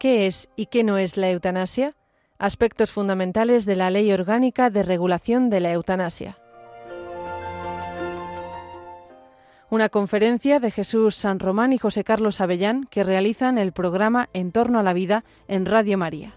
[0.00, 1.94] ¿Qué es y qué no es la eutanasia?
[2.38, 6.38] Aspectos fundamentales de la Ley Orgánica de Regulación de la Eutanasia.
[9.68, 14.52] Una conferencia de Jesús San Román y José Carlos Avellán que realizan el programa En
[14.52, 16.32] torno a la vida en Radio María.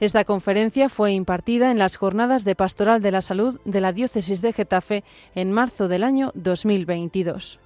[0.00, 4.42] Esta conferencia fue impartida en las Jornadas de Pastoral de la Salud de la Diócesis
[4.42, 5.02] de Getafe
[5.34, 7.58] en marzo del año 2022.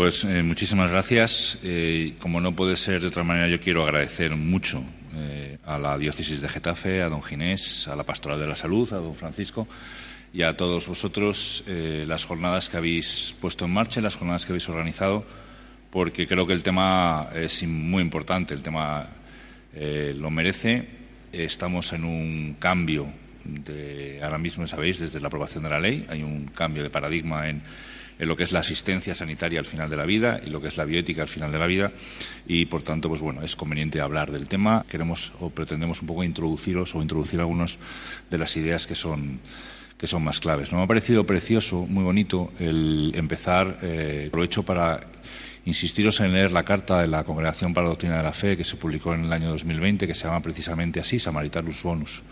[0.00, 1.58] Pues eh, muchísimas gracias.
[1.62, 4.82] Eh, como no puede ser de otra manera, yo quiero agradecer mucho
[5.14, 8.90] eh, a la diócesis de Getafe, a don Ginés, a la Pastoral de la Salud,
[8.94, 9.68] a don Francisco
[10.32, 14.70] y a todos vosotros las jornadas que habéis puesto en marcha, las jornadas que habéis
[14.70, 15.22] organizado,
[15.90, 19.06] porque creo que el tema es muy importante, el tema
[19.74, 20.88] lo merece.
[21.30, 23.06] Estamos en un cambio,
[23.44, 27.50] de, ahora mismo sabéis, desde la aprobación de la ley, hay un cambio de paradigma
[27.50, 27.60] en
[28.20, 30.68] en lo que es la asistencia sanitaria al final de la vida y lo que
[30.68, 31.90] es la bioética al final de la vida.
[32.46, 34.84] Y por tanto pues bueno es conveniente hablar del tema.
[34.88, 37.78] Queremos o pretendemos un poco introduciros o introducir algunas
[38.30, 39.40] de las ideas que son
[39.96, 40.72] que son más claves.
[40.72, 44.98] Me ha parecido precioso, muy bonito, el empezar, eh, aprovecho para
[45.66, 48.64] insistiros en leer la carta de la Congregación para la Doctrina de la Fe que
[48.64, 52.22] se publicó en el año 2020, que se llama precisamente así, Samaritanus Bonus,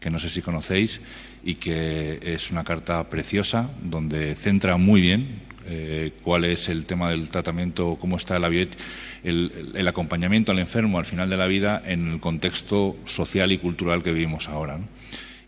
[0.00, 1.00] que no sé si conocéis
[1.44, 7.10] y que es una carta preciosa donde centra muy bien eh, cuál es el tema
[7.10, 11.82] del tratamiento, cómo está la el, el, acompañamiento al enfermo al final de la vida
[11.84, 14.78] en el contexto social y cultural que vivimos ahora.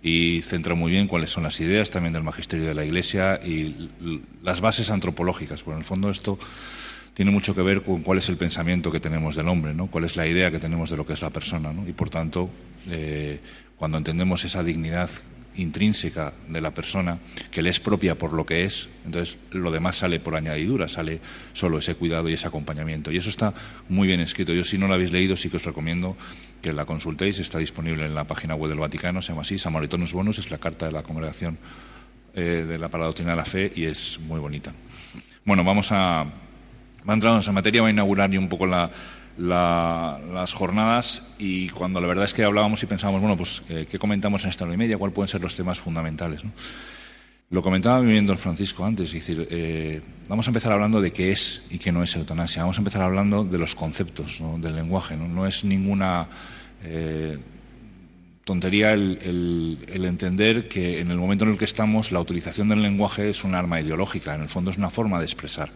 [0.02, 3.90] Y centra muy bien cuáles son las ideas también del magisterio de la Iglesia y
[4.42, 5.62] las bases antropológicas.
[5.62, 6.36] Porque en el fondo esto
[7.14, 9.88] tiene mucho que ver con cuál es el pensamiento que tenemos del hombre, ¿no?
[9.88, 11.72] cuál es la idea que tenemos de lo que es la persona.
[11.72, 11.88] ¿no?
[11.88, 12.50] Y por tanto,
[12.88, 13.40] eh,
[13.78, 15.08] cuando entendemos esa dignidad
[15.56, 17.18] intrínseca de la persona,
[17.50, 21.20] que le es propia por lo que es, entonces lo demás sale por añadidura, sale
[21.52, 23.10] solo ese cuidado y ese acompañamiento.
[23.10, 23.54] Y eso está
[23.88, 24.52] muy bien escrito.
[24.52, 26.16] Yo, si no lo habéis leído, sí que os recomiendo
[26.62, 27.38] que la consultéis.
[27.38, 30.58] Está disponible en la página web del Vaticano, se llama así, Samaritonus Bonus, es la
[30.58, 31.58] carta de la congregación
[32.34, 34.72] eh, de la Paradoctrina de la Fe y es muy bonita.
[35.44, 36.26] Bueno, vamos a
[37.06, 38.66] entrar en materia, va a inaugurar un poco
[39.38, 43.98] las jornadas y cuando la verdad es que hablábamos y pensábamos, bueno, pues, eh, ¿qué
[43.98, 44.98] comentamos en esta hora y media?
[44.98, 46.42] ¿Cuáles pueden ser los temas fundamentales?
[47.50, 51.30] Lo comentaba viviendo el Francisco antes, es decir, eh, vamos a empezar hablando de qué
[51.30, 52.62] es y qué no es eutanasia.
[52.62, 55.16] Vamos a empezar hablando de los conceptos, del lenguaje.
[55.16, 56.28] No, es ninguna
[56.84, 57.38] eh,
[58.44, 63.30] tontería el, entender que en el momento en el que estamos la utilización del lenguaje
[63.30, 65.70] es un arma ideológica, en el fondo es una forma de expresar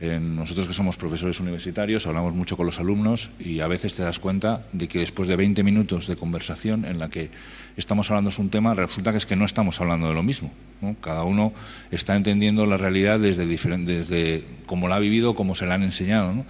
[0.00, 4.20] nosotros que somos profesores universitarios hablamos mucho con los alumnos y a veces te das
[4.20, 7.30] cuenta de que después de 20 minutos de conversación en la que
[7.76, 10.52] estamos hablando de un tema, resulta que es que no estamos hablando de lo mismo.
[11.00, 11.52] Cada uno
[11.90, 16.44] está entendiendo la realidad desde, desde cómo la ha vivido, cómo se la han enseñado.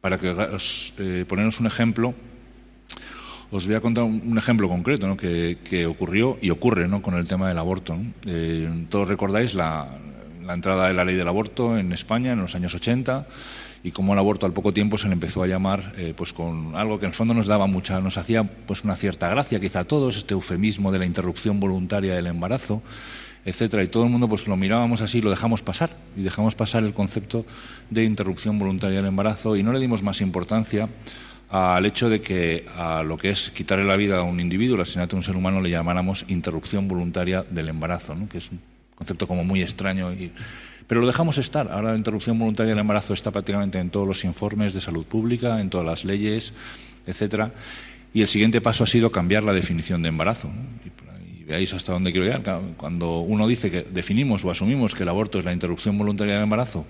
[0.00, 2.14] Para que os, eh, poneros un ejemplo,
[3.50, 7.58] os voy a contar un, ejemplo concreto que, ocurrió y ocurre con el tema del
[7.58, 7.98] aborto.
[8.26, 9.88] Eh, todos recordáis la,
[10.46, 13.26] la entrada de la ley del aborto en España en los años 80
[13.82, 16.74] y como el aborto al poco tiempo se le empezó a llamar eh, pues con
[16.74, 19.80] algo que en el fondo nos daba mucha nos hacía pues una cierta gracia quizá
[19.80, 22.82] a todos este eufemismo de la interrupción voluntaria del embarazo
[23.44, 26.84] etcétera y todo el mundo pues lo mirábamos así lo dejamos pasar y dejamos pasar
[26.84, 27.44] el concepto
[27.90, 30.88] de interrupción voluntaria del embarazo y no le dimos más importancia
[31.48, 34.82] al hecho de que a lo que es quitarle la vida a un individuo, el
[34.82, 38.28] asesinato de un ser humano, le llamáramos interrupción voluntaria del embarazo, ¿no?
[38.28, 38.50] que es
[38.96, 40.12] concepto como muy extraño.
[40.86, 41.70] Pero lo dejamos estar.
[41.70, 45.60] Ahora la interrupción voluntaria del embarazo está prácticamente en todos los informes de salud pública,
[45.60, 46.52] en todas las leyes,
[47.06, 47.52] etcétera.
[48.12, 50.50] Y el siguiente paso ha sido cambiar la definición de embarazo.
[50.84, 52.60] Y, veáis hasta dónde quiero llegar.
[52.76, 56.42] Cuando uno dice que definimos o asumimos que el aborto es la interrupción voluntaria del
[56.42, 56.86] embarazo,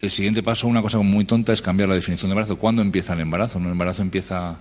[0.00, 2.58] el siguiente paso, una cosa muy tonta, es cambiar la definición de embarazo.
[2.58, 3.58] ¿Cuándo empieza el embarazo?
[3.58, 4.58] El embarazo empieza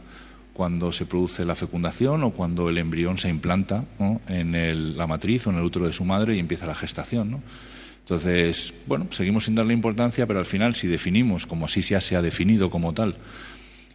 [0.54, 3.86] cuando se produce la fecundación o cuando el embrión se implanta
[4.28, 7.42] en la matriz o en el útero de su madre y empieza la gestación.
[8.00, 12.16] Entonces, bueno, seguimos sin darle importancia, pero al final, si definimos, como así ya se
[12.16, 13.16] ha definido como tal,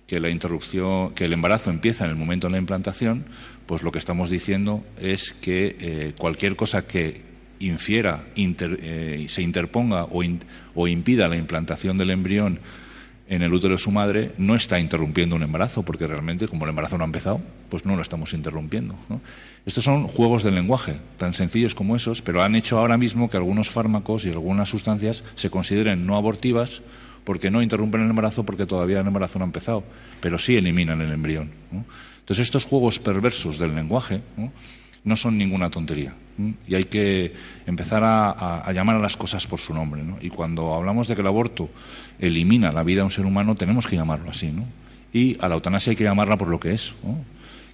[0.07, 3.27] que la interrupción, que el embarazo empieza en el momento de la implantación,
[3.67, 7.21] pues lo que estamos diciendo es que eh, cualquier cosa que
[7.61, 12.61] infiera, eh, se interponga o impida la implantación del embrión
[13.29, 16.71] en el útero de su madre no está interrumpiendo un embarazo, porque realmente, como el
[16.71, 18.97] embarazo no ha empezado, pues no lo estamos interrumpiendo.
[19.67, 23.37] Estos son juegos del lenguaje, tan sencillos como esos, pero han hecho ahora mismo que
[23.37, 26.83] algunos fármacos y algunas sustancias se consideren no abortivas
[27.25, 29.85] porque no interrumpen el embarazo porque todavía el embarazo no ha empezado,
[30.21, 31.51] pero sí eliminan el embrión.
[32.21, 34.23] Entonces, estos juegos perversos del lenguaje
[35.17, 36.15] son ninguna tontería.
[36.67, 37.33] Y hay que
[37.67, 40.03] empezar a, llamar a las cosas por su nombre.
[40.21, 41.69] Y cuando hablamos de que el aborto
[42.19, 44.53] elimina la vida de un ser humano, tenemos que llamarlo así.
[45.13, 46.95] Y a la eutanasia hay que llamarla por lo que es,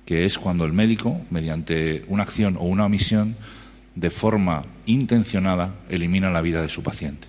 [0.07, 3.37] que es cuando el médico, mediante una acción o una omisión,
[3.95, 7.29] de forma intencionada, elimina la vida de su paciente.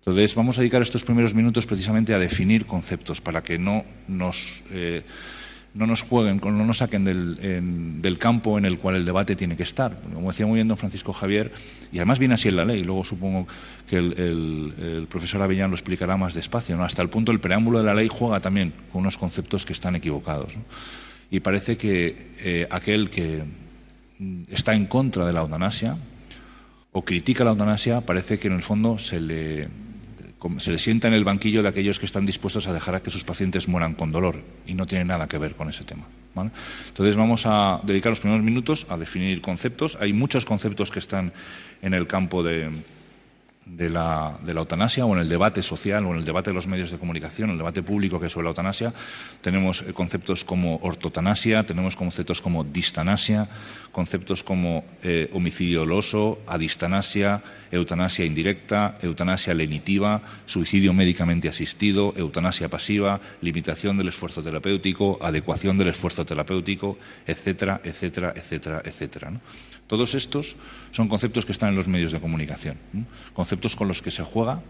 [0.00, 4.64] Entonces, vamos a dedicar estos primeros minutos precisamente a definir conceptos para que no nos.
[4.70, 5.02] Eh,
[5.74, 9.62] no nos jueguen, no nos saquen del, campo en el cual el debate tiene que
[9.62, 10.00] estar.
[10.12, 11.52] Como decía muy bien don Francisco Javier,
[11.92, 13.46] y además viene así en la ley, luego supongo
[13.88, 16.84] que el, profesor Avellán lo explicará más despacio, ¿no?
[16.84, 19.94] hasta el punto el preámbulo de la ley juega también con unos conceptos que están
[19.94, 20.58] equivocados.
[21.30, 23.44] Y parece que eh, aquel que
[24.50, 25.96] está en contra de la eutanasia
[26.92, 29.68] o critica la eutanasia, parece que en el fondo se le
[30.58, 33.10] se le sienta en el banquillo de aquellos que están dispuestos a dejar a que
[33.10, 36.06] sus pacientes mueran con dolor y no tiene nada que ver con ese tema.
[36.88, 39.98] Entonces vamos a dedicar los primeros minutos a definir conceptos.
[40.00, 41.32] Hay muchos conceptos que están
[41.82, 42.70] en el campo de,
[43.76, 46.54] de la, de la, eutanasia o en el debate social o en el debate de
[46.54, 48.92] los medios de comunicación, en el debate público que es sobre la eutanasia,
[49.40, 53.48] tenemos eh, conceptos como ortotanasia, tenemos conceptos como distanasia,
[53.92, 63.20] conceptos como eh, homicidio doloso, adistanasia, eutanasia indirecta, eutanasia lenitiva, suicidio médicamente asistido, eutanasia pasiva,
[63.40, 69.32] limitación del esfuerzo terapéutico, adecuación del esfuerzo terapéutico, etcétera, etcétera, etcétera, etcétera.
[69.90, 70.54] Todos estos
[70.92, 72.78] son conceptos que están en los medios de comunicación,
[73.34, 74.62] conceptos con los que se juega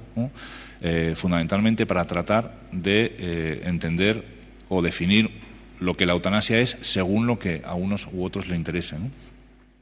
[0.80, 4.24] eh, fundamentalmente para tratar de eh, entender
[4.70, 5.28] o definir
[5.78, 8.96] lo que la eutanasia es según lo que a unos u otros le interese.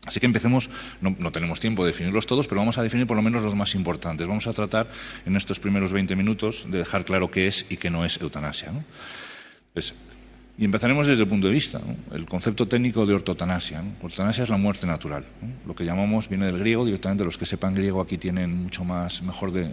[0.05, 0.71] Así que empecemos,
[1.01, 3.77] no, tenemos tiempo de definirlos todos, pero vamos a definir por lo menos los más
[3.77, 4.27] importantes.
[4.27, 4.89] Vamos a tratar
[5.25, 8.73] en estos primeros 20 minutos de dejar claro qué es y qué no es eutanasia.
[9.73, 9.95] Pues,
[10.59, 13.81] y empezaremos desde el punto de vista, el concepto técnico de ortotanasia.
[14.03, 15.25] Ortotanasia es la muerte natural.
[15.65, 19.23] Lo que llamamos viene del griego, directamente los que sepan griego aquí tienen mucho más,
[19.23, 19.71] mejor eh,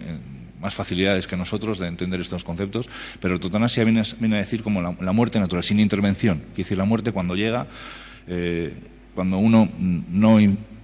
[0.60, 2.88] más facilidades que nosotros de entender estos conceptos,
[3.20, 6.38] pero ortotanasia viene, viene a decir como la, muerte natural, sin intervención.
[6.38, 7.66] Quiere decir, la muerte cuando llega,
[8.28, 8.72] eh,
[9.16, 10.38] cuando uno no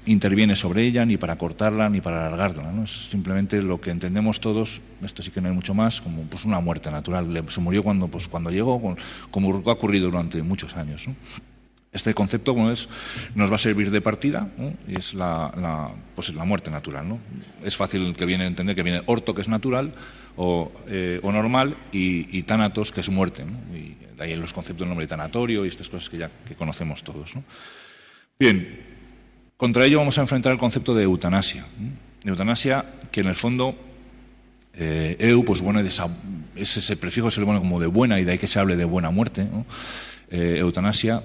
[0.06, 2.72] interviene sobre ella, ni para cortarla, ni para alargarla.
[2.72, 2.84] ¿no?
[2.84, 6.44] Es simplemente lo que entendemos todos, esto sí que no hay mucho más, como pues
[6.44, 7.44] una muerte natural.
[7.48, 8.96] Se murió cuando, pues, cuando llegó,
[9.30, 11.08] como ha ocurrido durante muchos años.
[11.92, 12.88] Este concepto es,
[13.34, 14.48] nos va a servir de partida
[14.88, 17.06] y es la, pues la muerte natural.
[17.06, 17.18] ¿no?
[17.62, 19.92] Es fácil que viene entender que viene orto, que es natural,
[20.36, 23.44] o, eh, o normal, y, y, tanatos, que es muerte.
[23.44, 23.76] ¿no?
[23.76, 27.04] Y de ahí los conceptos del nombre tanatorio y estas cosas que ya que conocemos
[27.04, 27.36] todos.
[27.36, 27.44] ¿no?
[28.38, 28.91] Bien,
[29.62, 31.64] contra ello vamos a enfrentar el concepto de eutanasia.
[32.24, 33.76] Eutanasia que en el fondo
[34.74, 36.02] eh, eu, pues bueno, es
[36.56, 38.84] ese prefijo se le pone como de buena y de ahí que se hable de
[38.84, 39.46] buena muerte.
[40.32, 41.22] Eh, eutanasia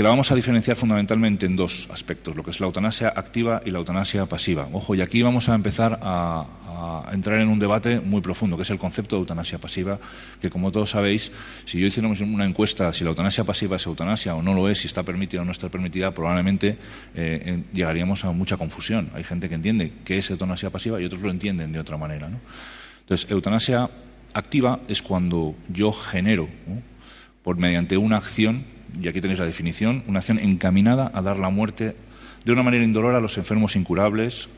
[0.00, 3.60] que la vamos a diferenciar fundamentalmente en dos aspectos, lo que es la eutanasia activa
[3.66, 4.66] y la eutanasia pasiva.
[4.72, 6.46] Ojo, y aquí vamos a empezar a,
[7.12, 9.98] entrar en un debate muy profundo, que es el concepto de eutanasia pasiva,
[10.40, 11.30] que como todos sabéis,
[11.66, 14.78] si yo hiciéramos una encuesta si la eutanasia pasiva es eutanasia o no lo es,
[14.78, 16.78] si está permitida o no está permitida, probablemente
[17.14, 19.10] eh, llegaríamos a mucha confusión.
[19.12, 22.30] Hay gente que entiende que es eutanasia pasiva y otros lo entienden de otra manera.
[23.00, 23.90] Entonces, eutanasia
[24.32, 26.48] activa es cuando yo genero,
[27.42, 31.50] por mediante una acción, y aquí tenéis la definición, una acción encaminada a dar la
[31.50, 31.96] muerte
[32.44, 34.48] de una manera indolora a los enfermos incurables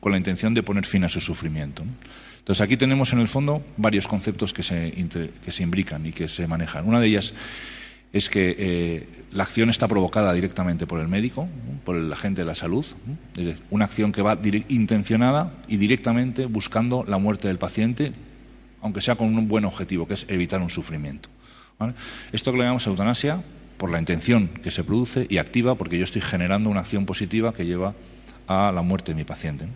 [0.00, 1.82] con la intención de poner fin a su sufrimiento.
[2.38, 4.92] Entonces aquí tenemos en el fondo varios conceptos que se,
[5.44, 6.86] que se imbrican y que se manejan.
[6.86, 7.32] Una de ellas
[8.12, 11.48] es que eh, la acción está provocada directamente por el médico,
[11.84, 12.86] por el agente de la salud,
[13.70, 14.38] una acción que va
[14.68, 18.12] intencionada y directamente buscando la muerte del paciente,
[18.82, 21.28] aunque sea con un buen objetivo, que es evitar un sufrimiento.
[22.30, 23.42] Esto que le llamamos eutanasia
[23.76, 27.52] por la intención que se produce y activa porque yo estoy generando una acción positiva
[27.52, 27.94] que lleva
[28.46, 29.66] a la muerte de mi paciente.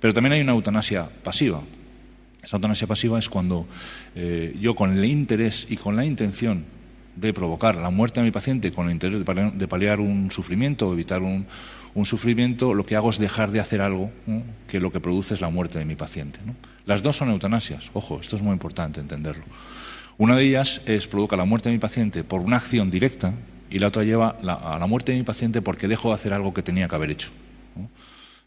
[0.00, 1.62] Pero también hay una eutanasia pasiva.
[2.42, 3.66] Esa eutanasia pasiva es cuando
[4.14, 6.64] eh, yo con el interés y con la intención
[7.16, 10.92] de provocar la muerte de mi paciente con el interés de paliar, un sufrimiento o
[10.92, 11.46] evitar un,
[12.04, 14.10] sufrimiento, lo que hago es dejar de hacer algo
[14.66, 16.40] que lo que produce es la muerte de mi paciente.
[16.86, 17.90] Las dos son eutanasias.
[17.92, 19.44] Ojo, esto es muy importante entenderlo.
[20.18, 23.34] Una de ellas es provoca la muerte de mi paciente por una acción directa
[23.70, 26.52] y la otra lleva a la muerte de mi paciente porque dejo de hacer algo
[26.52, 27.30] que tenía que haber hecho.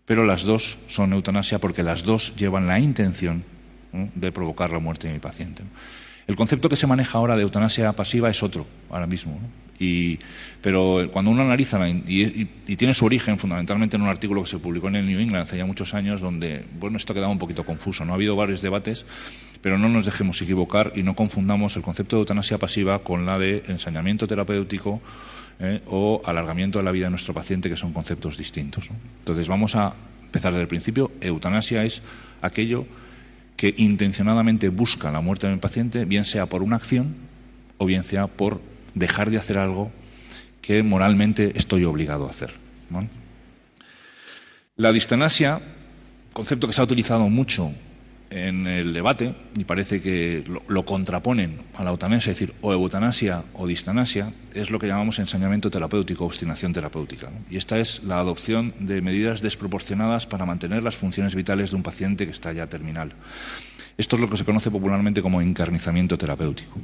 [0.06, 3.44] Pero las dos son eutanasia porque las dos llevan la intención
[4.14, 5.64] de provocar la muerte de mi paciente.
[6.28, 9.40] El concepto que se maneja ahora de eutanasia pasiva es otro, ahora mismo.
[9.80, 10.20] Y,
[10.62, 12.46] pero cuando uno analiza y,
[12.78, 15.58] tiene su origen fundamentalmente en un artículo que se publicó en el New England hace
[15.58, 18.06] ya muchos años, donde bueno esto quedaba un poquito confuso.
[18.06, 19.06] No ha habido varios debates,
[19.66, 23.40] pero no nos dejemos equivocar y no confundamos el concepto de eutanasia pasiva con la
[23.40, 25.02] de ensañamiento terapéutico
[25.58, 28.92] eh, o alargamiento de la vida de nuestro paciente, que son conceptos distintos.
[29.22, 31.14] Entonces, vamos a empezar desde el principio.
[31.20, 32.04] Eutanasia es
[32.44, 32.86] aquello
[33.58, 37.16] que intencionadamente busca la muerte del paciente, bien sea por una acción
[37.80, 38.62] o bien sea por
[38.94, 39.92] dejar de hacer algo
[40.62, 42.52] que moralmente estoy obligado a hacer.
[44.76, 45.60] La distanasia,
[46.34, 47.74] concepto que se ha utilizado mucho
[48.30, 53.44] en el debate y parece que lo, contraponen a la eutanasia, es decir, o eutanasia
[53.54, 57.32] o distanasia, es lo que llamamos ensañamiento terapéutico, obstinación terapéutica.
[57.50, 61.84] Y esta es la adopción de medidas desproporcionadas para mantener las funciones vitales de un
[61.84, 63.14] paciente que está ya terminal.
[63.98, 66.80] Esto es lo que se conoce popularmente como encarnizamiento terapéutico.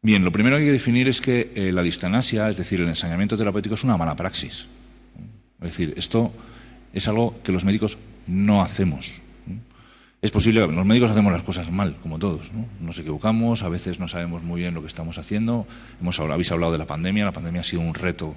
[0.00, 2.88] Bien, lo primero que hay que definir es que eh, la distanasia, es decir, el
[2.88, 4.68] ensañamiento terapéutico, es una mala praxis.
[5.60, 6.32] Es decir, esto
[6.92, 9.20] es algo que los médicos no hacemos.
[10.20, 12.52] Es posible, los médicos hacemos las cosas mal, como todos.
[12.52, 12.66] ¿no?
[12.80, 15.64] Nos equivocamos, a veces no sabemos muy bien lo que estamos haciendo.
[16.00, 17.24] Hemos, habéis hablado de la pandemia.
[17.24, 18.34] La pandemia ha sido un reto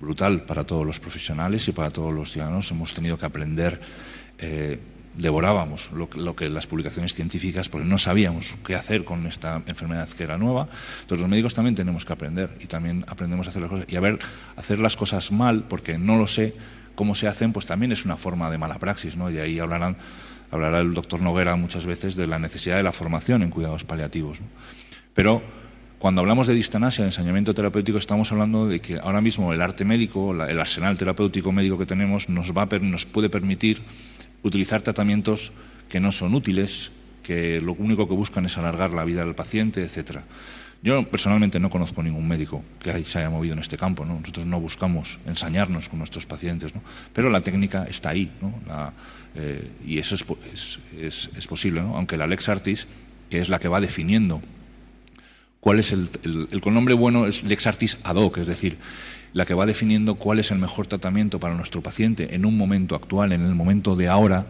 [0.00, 2.68] brutal para todos los profesionales y para todos los ciudadanos.
[2.72, 3.80] Hemos tenido que aprender.
[4.38, 4.80] Eh,
[5.16, 10.08] devorábamos lo, lo, que las publicaciones científicas porque no sabíamos qué hacer con esta enfermedad
[10.08, 10.68] que era nueva.
[11.02, 13.96] Entonces los médicos también tenemos que aprender y también aprendemos a hacer las cosas y
[13.96, 14.18] a ver
[14.56, 16.54] hacer las cosas mal porque no lo sé
[16.94, 19.30] cómo se hacen, pues también es una forma de mala praxis, ¿no?
[19.30, 19.96] Y ahí hablarán
[20.50, 24.40] hablará el doctor Noguera muchas veces de la necesidad de la formación en cuidados paliativos.
[25.14, 25.42] Pero
[25.98, 29.84] cuando hablamos de distanasia, de ensañamiento terapéutico, estamos hablando de que ahora mismo el arte
[29.84, 33.82] médico, el arsenal terapéutico médico que tenemos, nos, va nos puede permitir
[34.42, 35.52] utilizar tratamientos
[35.88, 36.90] que no son útiles,
[37.22, 40.24] que lo único que buscan es alargar la vida del paciente, etcétera.
[40.82, 44.06] Yo personalmente no conozco ningún médico que se haya movido en este campo.
[44.06, 44.18] ¿no?
[44.18, 46.80] Nosotros no buscamos ensañarnos con nuestros pacientes, ¿no?
[47.12, 48.32] pero la técnica está ahí.
[48.40, 48.54] ¿no?
[49.34, 50.24] Eh, y eso es,
[50.98, 51.96] es, es, posible, ¿no?
[51.96, 52.86] aunque la Lex Artis,
[53.28, 54.42] que es la que va definiendo
[55.60, 58.78] cuál es el, el, el nombre bueno es Lex Artis ad hoc, es decir,
[59.32, 62.96] la que va definiendo cuál es el mejor tratamiento para nuestro paciente en un momento
[62.96, 64.46] actual, en el momento de ahora.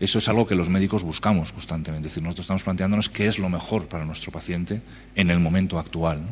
[0.00, 2.08] Eso es algo que los médicos buscamos constantemente.
[2.08, 4.82] Es decir, nosotros estamos planteándonos qué es lo mejor para nuestro paciente
[5.14, 6.22] en el momento actual.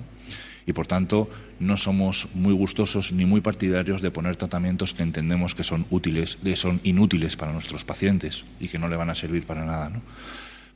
[0.65, 1.29] y por tanto
[1.63, 6.37] no somos muy gustosos ni muy partidarios de poner tratamientos que entendemos que son útiles,
[6.43, 9.89] que son inútiles para nuestros pacientes y que no le van a servir para nada.
[9.89, 10.03] ¿no?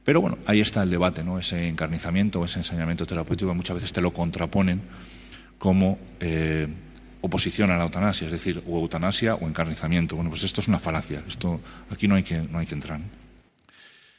[0.04, 1.38] Pero bueno, ahí está el debate, ¿no?
[1.38, 4.80] ese encarnizamiento, ese ensañamiento terapéutico muchas veces te lo contraponen
[5.58, 6.68] como eh,
[7.20, 10.14] oposición a la eutanasia, es decir, o eutanasia o encarnizamiento.
[10.14, 13.00] Bueno, pues esto es una falacia, esto aquí no hay que, no hay que entrar.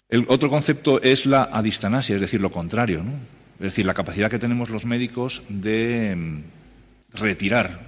[0.09, 3.11] El otro concepto es la adistanasia, es decir, lo contrario, ¿no?
[3.59, 6.43] Es decir, la capacidad que tenemos los médicos de
[7.19, 7.79] retirar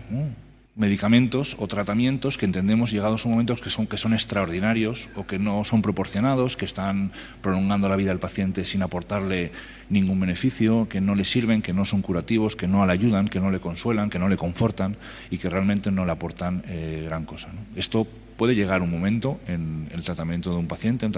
[0.80, 5.38] medicamentos o tratamientos que entendemos llegados a momentos que son, que son extraordinarios o que
[5.38, 9.52] no son proporcionados, que están prolongando la vida del paciente sin aportarle
[9.90, 13.42] ningún beneficio, que no le sirven, que no son curativos, que no le ayudan, que
[13.42, 14.96] no le consuelan, que no le confortan
[15.30, 17.50] y que realmente no le aportan eh, gran cosa.
[17.76, 18.08] Esto
[18.38, 21.10] puede llegar un momento en el tratamiento de un paciente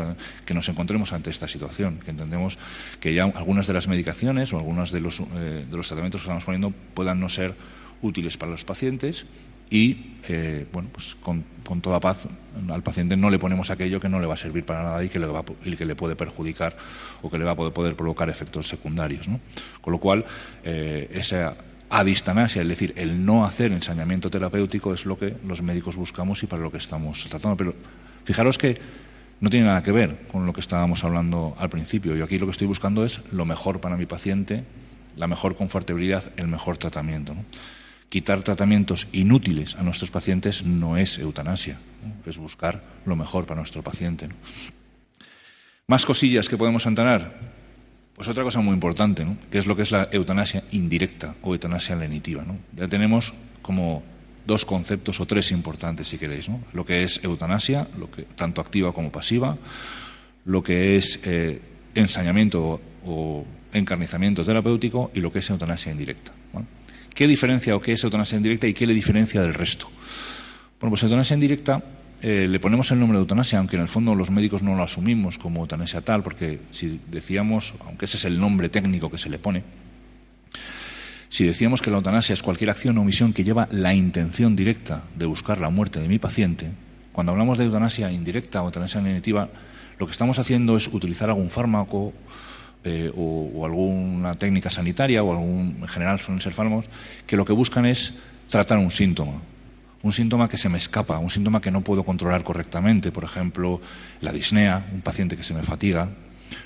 [0.43, 2.57] que nos encontremos ante esta situación, que entendemos
[2.99, 6.25] que ya algunas de las medicaciones o algunos de los, eh, de los tratamientos que
[6.25, 7.53] estamos poniendo puedan no ser
[8.01, 9.25] útiles para los pacientes
[9.69, 11.43] y eh, bueno pues con,
[11.81, 12.27] toda paz
[12.69, 15.09] al paciente no le ponemos aquello que no le va a servir para nada y
[15.09, 16.75] que le, va, y que le puede perjudicar
[17.21, 19.27] o que le va a poder, provocar efectos secundarios.
[19.79, 20.25] Con lo cual,
[20.65, 21.55] eh, esa
[21.89, 26.47] adistanasia, es decir, el no hacer ensañamiento terapéutico es lo que los médicos buscamos y
[26.47, 27.55] para lo que estamos tratando.
[27.55, 27.73] Pero
[28.25, 28.77] fijaros que
[29.39, 32.15] no tiene nada que ver con lo que estábamos hablando al principio.
[32.15, 34.63] Yo aquí lo que estoy buscando es lo mejor para mi paciente,
[35.17, 37.35] la mejor confortabilidad, el mejor tratamiento.
[38.11, 41.79] Quitar tratamientos inútiles a nuestros pacientes no es eutanasia,
[42.25, 44.27] es buscar lo mejor para nuestro paciente.
[45.87, 47.39] Más cosillas que podemos antanar.
[48.13, 49.37] Pues otra cosa muy importante, ¿no?
[49.49, 52.43] que es lo que es la eutanasia indirecta o eutanasia lenitiva.
[52.75, 54.03] Ya tenemos como
[54.45, 56.49] dos conceptos o tres importantes, si queréis.
[56.49, 56.59] ¿no?
[56.73, 59.57] Lo que es eutanasia, lo que, tanto activa como pasiva,
[60.43, 61.61] lo que es eh,
[61.95, 66.33] ensañamiento o, encarnizamiento terapéutico y lo que es eutanasia indirecta.
[67.13, 69.89] ¿Qué diferencia o qué es eutanasia indirecta y qué le diferencia del resto?
[70.79, 71.83] Bueno, pues eutanasia indirecta
[72.21, 74.83] eh, le ponemos el nombre de eutanasia, aunque en el fondo los médicos no lo
[74.83, 79.29] asumimos como eutanasia tal, porque si decíamos, aunque ese es el nombre técnico que se
[79.29, 79.63] le pone,
[81.29, 85.03] si decíamos que la eutanasia es cualquier acción o omisión que lleva la intención directa
[85.15, 86.71] de buscar la muerte de mi paciente,
[87.11, 89.49] cuando hablamos de eutanasia indirecta o eutanasia negativa,
[89.97, 92.13] lo que estamos haciendo es utilizar algún fármaco
[92.83, 96.85] eh, o, alguna técnica sanitaria o algún, en general suelen ser fármacos,
[97.27, 98.13] que lo que buscan es
[98.49, 99.41] tratar un síntoma.
[100.03, 103.79] Un síntoma que se me escapa, un síntoma que no puedo controlar correctamente, por ejemplo,
[104.19, 106.09] la disnea, un paciente que se me fatiga,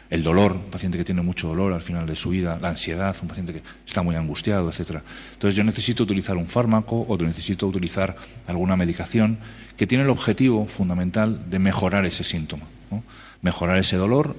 [0.10, 3.16] el dolor, un paciente que tiene mucho dolor al final de su vida, la ansiedad,
[3.22, 5.04] un paciente que está muy angustiado, etcétera.
[5.34, 8.16] Entonces yo necesito utilizar un fármaco o necesito utilizar
[8.48, 9.40] alguna medicación
[9.78, 12.66] que tiene el objetivo fundamental de mejorar ese síntoma,
[13.42, 14.36] mejorar ese dolor,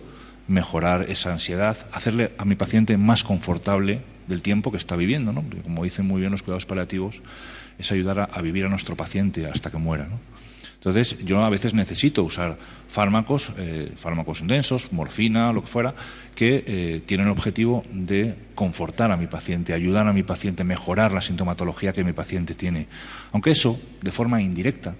[0.48, 5.44] mejorar esa ansiedad, hacerle a mi paciente más confortable del tiempo que está viviendo, ¿no?
[5.62, 7.22] como dicen muy bien los cuidados paliativos,
[7.78, 10.06] es ayudar a, vivir a nuestro paciente hasta que muera.
[10.06, 10.18] ¿no?
[10.74, 12.56] Entonces, yo a veces necesito usar
[12.88, 15.94] fármacos, eh, fármacos densos, morfina, lo que fuera,
[16.34, 21.12] que eh, tienen el objetivo de confortar a mi paciente, ayudar a mi paciente, mejorar
[21.12, 22.86] la sintomatología que mi paciente tiene.
[23.32, 24.94] Aunque eso, de forma indirecta,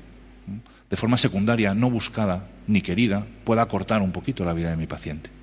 [0.88, 4.86] de forma secundaria, no buscada ni querida, pueda acortar un poquito la vida de mi
[4.86, 5.35] paciente.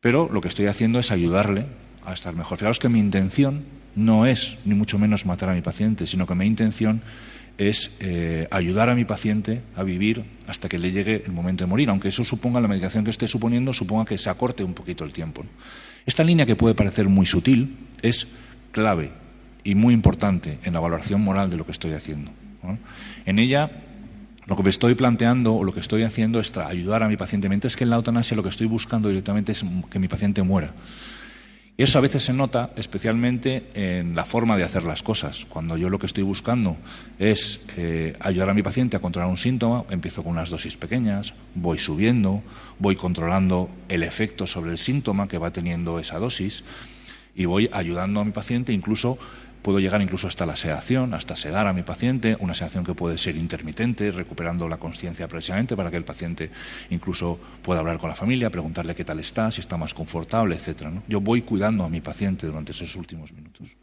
[0.00, 1.66] Pero lo que estoy haciendo es ayudarle
[2.04, 2.58] a estar mejor.
[2.58, 3.64] Fijaos que mi intención
[3.96, 7.02] no es ni mucho menos matar a mi paciente, sino que mi intención
[7.58, 11.68] es eh, ayudar a mi paciente a vivir hasta que le llegue el momento de
[11.68, 15.04] morir, aunque eso suponga, la medicación que esté suponiendo, suponga que se acorte un poquito
[15.04, 15.44] el tiempo.
[16.06, 18.28] Esta línea que puede parecer muy sutil es
[18.70, 19.10] clave
[19.64, 22.30] y muy importante en la valoración moral de lo que estoy haciendo.
[23.26, 23.70] En ella,
[24.48, 27.50] lo que me estoy planteando o lo que estoy haciendo es ayudar a mi paciente,
[27.50, 30.72] mientras que en la eutanasia lo que estoy buscando directamente es que mi paciente muera.
[31.76, 35.46] Y eso a veces se nota especialmente en la forma de hacer las cosas.
[35.48, 36.76] Cuando yo lo que estoy buscando
[37.18, 41.34] es eh, ayudar a mi paciente a controlar un síntoma, empiezo con unas dosis pequeñas,
[41.54, 42.42] voy subiendo,
[42.78, 46.64] voy controlando el efecto sobre el síntoma que va teniendo esa dosis
[47.36, 49.18] y voy ayudando a mi paciente incluso
[49.68, 53.18] Puedo llegar incluso hasta la sedación, hasta sedar a mi paciente, una sedación que puede
[53.18, 56.50] ser intermitente, recuperando la conciencia precisamente para que el paciente
[56.88, 60.90] incluso pueda hablar con la familia, preguntarle qué tal está, si está más confortable, etcétera.
[61.06, 63.76] Yo voy cuidando a mi paciente durante esos últimos minutos.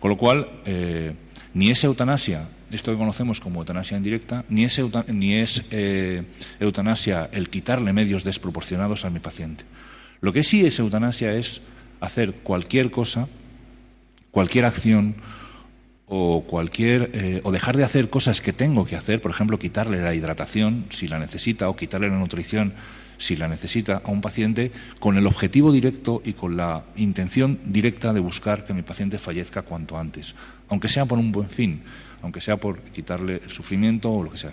[0.00, 1.14] Con lo cual, eh,
[1.54, 6.24] ni es eutanasia, esto que conocemos como eutanasia indirecta, ni es, ni es eh,
[6.58, 9.66] eutanasia el quitarle medios desproporcionados a mi paciente.
[10.20, 11.60] Lo que sí es eutanasia es
[12.00, 13.28] hacer cualquier cosa
[14.36, 15.14] cualquier acción
[16.04, 20.02] o cualquier eh, o dejar de hacer cosas que tengo que hacer, por ejemplo, quitarle
[20.02, 22.74] la hidratación si la necesita o quitarle la nutrición
[23.16, 28.12] si la necesita a un paciente con el objetivo directo y con la intención directa
[28.12, 30.34] de buscar que mi paciente fallezca cuanto antes,
[30.68, 31.80] aunque sea por un buen fin,
[32.20, 34.52] aunque sea por quitarle el sufrimiento o lo que sea.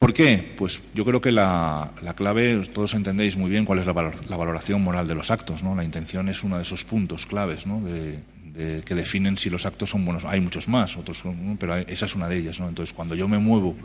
[0.00, 0.54] ¿Por qué?
[0.56, 5.06] Pues yo creo que la, clave, todos entendéis muy bien cuál es la, valoración moral
[5.06, 5.76] de los actos, ¿no?
[5.76, 7.82] La intención es uno de esos puntos claves, ¿no?
[7.82, 8.20] De,
[8.82, 10.24] que definen si los actos son buenos.
[10.24, 11.22] Hay muchos más, otros,
[11.58, 12.68] pero esa es una de ellas, ¿no?
[12.70, 13.76] Entonces, cuando yo me muevo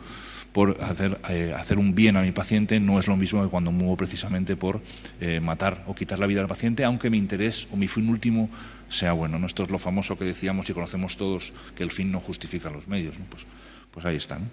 [0.54, 3.70] por hacer, eh, hacer un bien a mi paciente, no es lo mismo que cuando
[3.70, 4.80] muevo precisamente por
[5.20, 8.48] eh, matar o quitar la vida al paciente, aunque mi interés o mi fin último
[8.88, 9.38] sea bueno.
[9.38, 9.46] ¿no?
[9.46, 12.88] Esto es lo famoso que decíamos y conocemos todos, que el fin no justifica los
[12.88, 13.16] medios.
[13.30, 13.44] Pues,
[13.92, 14.48] pues ahí están.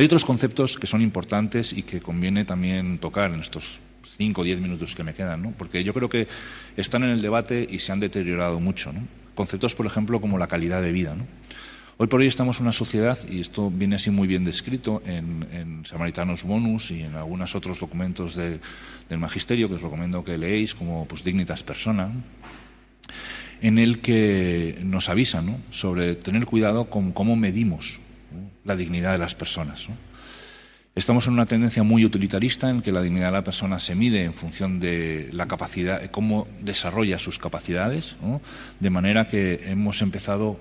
[0.00, 3.80] Hay otros conceptos que son importantes y que conviene también tocar en estos
[4.16, 5.50] cinco o diez minutos que me quedan, ¿no?
[5.50, 6.26] porque yo creo que
[6.78, 8.94] están en el debate y se han deteriorado mucho.
[8.94, 9.06] ¿no?
[9.34, 11.14] Conceptos, por ejemplo, como la calidad de vida.
[11.98, 15.84] Hoy por hoy estamos en una sociedad, y esto viene así muy bien descrito en,
[15.84, 18.58] Samaritanos Bonus y en algunos otros documentos del
[19.18, 22.10] Magisterio, que os recomiendo que leéis, como pues, Dignitas Persona,
[23.60, 28.00] en el que nos avisan sobre tener cuidado con cómo medimos
[28.64, 29.88] la dignidad de las personas.
[30.94, 34.24] Estamos en una tendencia muy utilitarista en que la dignidad de la persona se mide
[34.24, 38.16] en función de la capacidad, cómo desarrolla sus capacidades,
[38.80, 40.58] de manera que hemos empezado,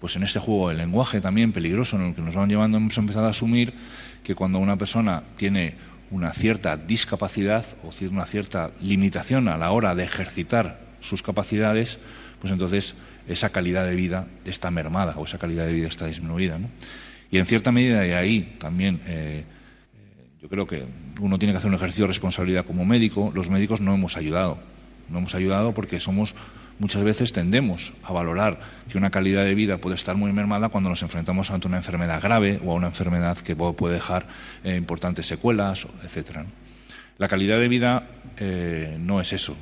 [0.00, 2.98] pues en este juego del lenguaje también peligroso en el que nos van llevando, hemos
[2.98, 3.72] empezado a asumir
[4.24, 5.74] que cuando una persona tiene
[6.10, 11.98] una cierta discapacidad o una cierta limitación a la hora de ejercitar sus capacidades,
[12.40, 12.94] pues entonces
[13.28, 16.58] esa calidad de vida está mermada o esa calidad de vida está disminuida.
[17.30, 20.84] Y en cierta medida, y ahí también eh, eh, yo creo que
[21.20, 24.58] uno tiene que hacer un ejercicio de responsabilidad como médico, los médicos no hemos ayudado.
[25.08, 26.34] No hemos ayudado porque somos
[26.78, 30.90] muchas veces tendemos a valorar que una calidad de vida puede estar muy mermada cuando
[30.90, 34.26] nos enfrentamos ante una enfermedad grave o a una enfermedad que puede dejar
[34.64, 36.44] eh, importantes secuelas, etcétera.
[37.18, 38.08] La calidad de vida
[38.98, 39.54] no es eso.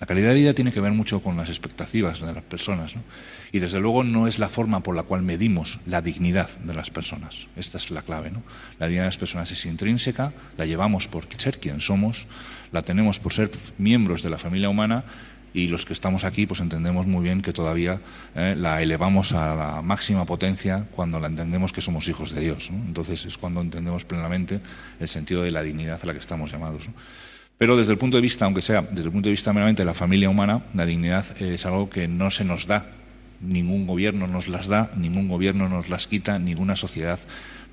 [0.00, 2.94] La calidad de vida tiene que ver mucho con las expectativas de las personas.
[3.52, 6.88] Y desde luego no es la forma por la cual medimos la dignidad de las
[6.88, 7.48] personas.
[7.54, 8.30] Esta es la clave.
[8.30, 8.42] ¿no?
[8.78, 12.26] La dignidad de las personas es intrínseca, la llevamos por ser quien somos,
[12.72, 15.04] la tenemos por ser miembros de la familia humana
[15.52, 18.00] y los que estamos aquí pues entendemos muy bien que todavía
[18.34, 22.70] eh, la elevamos a la máxima potencia cuando la entendemos que somos hijos de Dios.
[22.70, 24.60] Entonces es cuando entendemos plenamente
[24.98, 26.88] el sentido de la dignidad a la que estamos llamados.
[27.60, 29.84] Pero desde el punto de vista, aunque sea desde el punto de vista meramente de
[29.84, 32.86] la familia humana, la dignidad es algo que no se nos da.
[33.42, 37.18] Ningún gobierno nos las da, ningún gobierno nos las quita, ninguna sociedad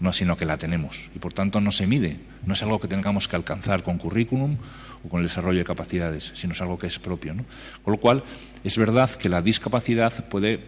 [0.01, 1.09] no, sino que la tenemos.
[1.15, 4.57] Y por tanto no se mide, no es algo que tengamos que alcanzar con currículum
[5.05, 7.33] o con el desarrollo de capacidades, sino es algo que es propio.
[7.81, 8.25] Con lo cual,
[8.65, 10.65] es verdad que la discapacidad puede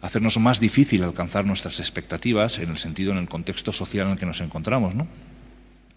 [0.00, 4.18] hacernos más difícil alcanzar nuestras expectativas en el sentido, en el contexto social en el
[4.18, 5.06] que nos encontramos, ¿no?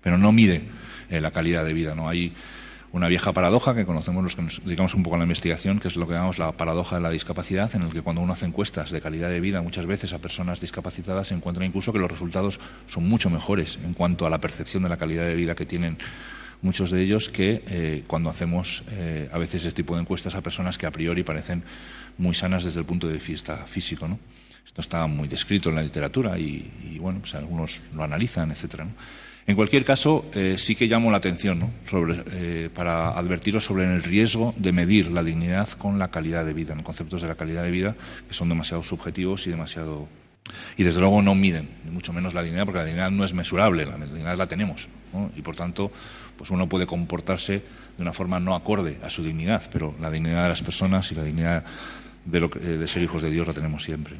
[0.09, 0.63] Pero no mide
[1.11, 2.09] eh, la calidad de vida, ¿no?
[2.09, 2.33] Hay
[2.93, 5.87] una vieja paradoja que conocemos los que nos dedicamos un poco a la investigación, que
[5.87, 8.47] es lo que llamamos la paradoja de la discapacidad, en el que cuando uno hace
[8.47, 12.09] encuestas de calidad de vida muchas veces a personas discapacitadas se encuentra incluso que los
[12.09, 15.67] resultados son mucho mejores en cuanto a la percepción de la calidad de vida que
[15.67, 15.99] tienen
[16.63, 20.41] muchos de ellos que eh, cuando hacemos eh, a veces este tipo de encuestas a
[20.41, 21.61] personas que a priori parecen
[22.17, 24.07] muy sanas desde el punto de vista físico.
[24.07, 24.17] ¿no?
[24.69, 28.85] Esto está muy descrito en la literatura y, bueno, pues algunos lo analizan, etcétera.
[29.49, 34.53] En cualquier caso, eh, sí que llamo la atención sobre, para advertiros sobre el riesgo
[34.57, 37.71] de medir la dignidad con la calidad de vida, en conceptos de la calidad de
[37.71, 37.95] vida
[38.27, 40.07] que son demasiado subjetivos y demasiado
[40.77, 43.87] y desde luego no miden, mucho menos la dignidad, porque la dignidad no es mesurable,
[43.87, 44.87] la dignidad la tenemos.
[45.35, 45.91] Y por tanto,
[46.37, 47.63] pues uno puede comportarse
[47.97, 51.15] de una forma no acorde a su dignidad, pero la dignidad de las personas y
[51.15, 51.65] la dignidad
[52.23, 54.15] de, lo de ser hijos de Dios la tenemos siempre.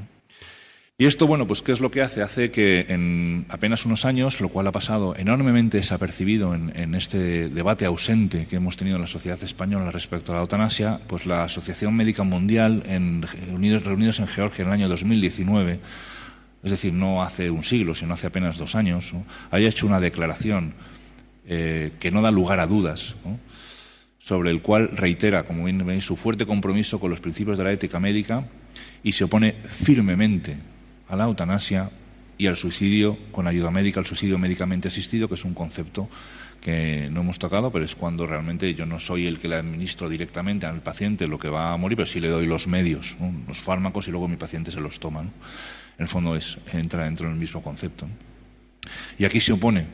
[1.01, 2.21] Y esto, bueno, pues ¿qué es lo que hace?
[2.21, 7.85] Hace que en apenas unos años, lo cual ha pasado enormemente desapercibido en, este debate
[7.85, 11.95] ausente que hemos tenido en la sociedad española respecto a la eutanasia, pues la Asociación
[11.95, 15.79] Médica Mundial, en, unidos, reunidos en Georgia en el año 2019,
[16.63, 19.13] es decir, no hace un siglo, sino hace apenas dos años,
[19.51, 20.73] haya hecho una declaración
[21.47, 23.15] eh, que no da lugar a dudas,
[24.17, 27.71] sobre el cual reitera, como bien veis, su fuerte compromiso con los principios de la
[27.71, 28.43] ética médica
[29.01, 30.57] y se opone firmemente
[31.10, 31.89] a la eutanasia
[32.38, 36.08] y al suicidio con ayuda médica, al suicidio médicamente asistido, que es un concepto
[36.62, 40.10] que no hemos tocado, pero es cuando realmente yo no soy el que le administro
[40.10, 43.17] directamente al paciente lo que va a morir, pero sí le doy los medios,
[43.48, 45.22] los fármacos y luego mi paciente se los toma.
[45.22, 45.30] En
[45.98, 48.08] el fondo es, entra dentro del mismo concepto.
[49.17, 49.86] Y aquí se opone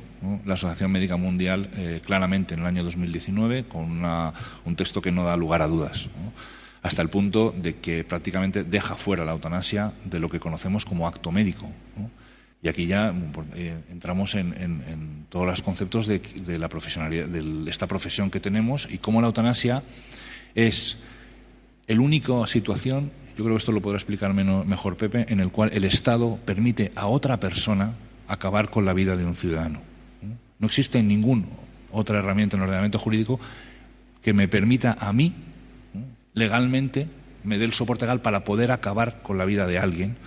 [0.46, 5.24] la Asociación Médica Mundial eh, claramente en el año 2019 con un texto que no
[5.24, 6.10] da lugar a dudas,
[6.86, 11.08] hasta el punto de que prácticamente deja fuera la eutanasia de lo que conocemos como
[11.08, 11.68] acto médico.
[12.62, 13.12] Y aquí ya
[13.56, 16.22] eh, entramos en, todos los conceptos de,
[16.60, 19.82] la profesionalidad, de esta profesión que tenemos y cómo la eutanasia
[20.54, 21.00] es
[21.88, 25.72] el único situación, yo creo que esto lo podrá explicar mejor Pepe, en el cual
[25.74, 27.96] el Estado permite a otra persona
[28.28, 29.82] acabar con la vida de un ciudadano.
[30.60, 31.46] No existe ninguna
[31.92, 33.40] otra herramienta en el ordenamiento jurídico
[34.22, 35.34] que me permita a mí,
[36.36, 37.08] legalmente,
[37.44, 40.18] me dé el soporte legal para poder acabar con la vida de alguien,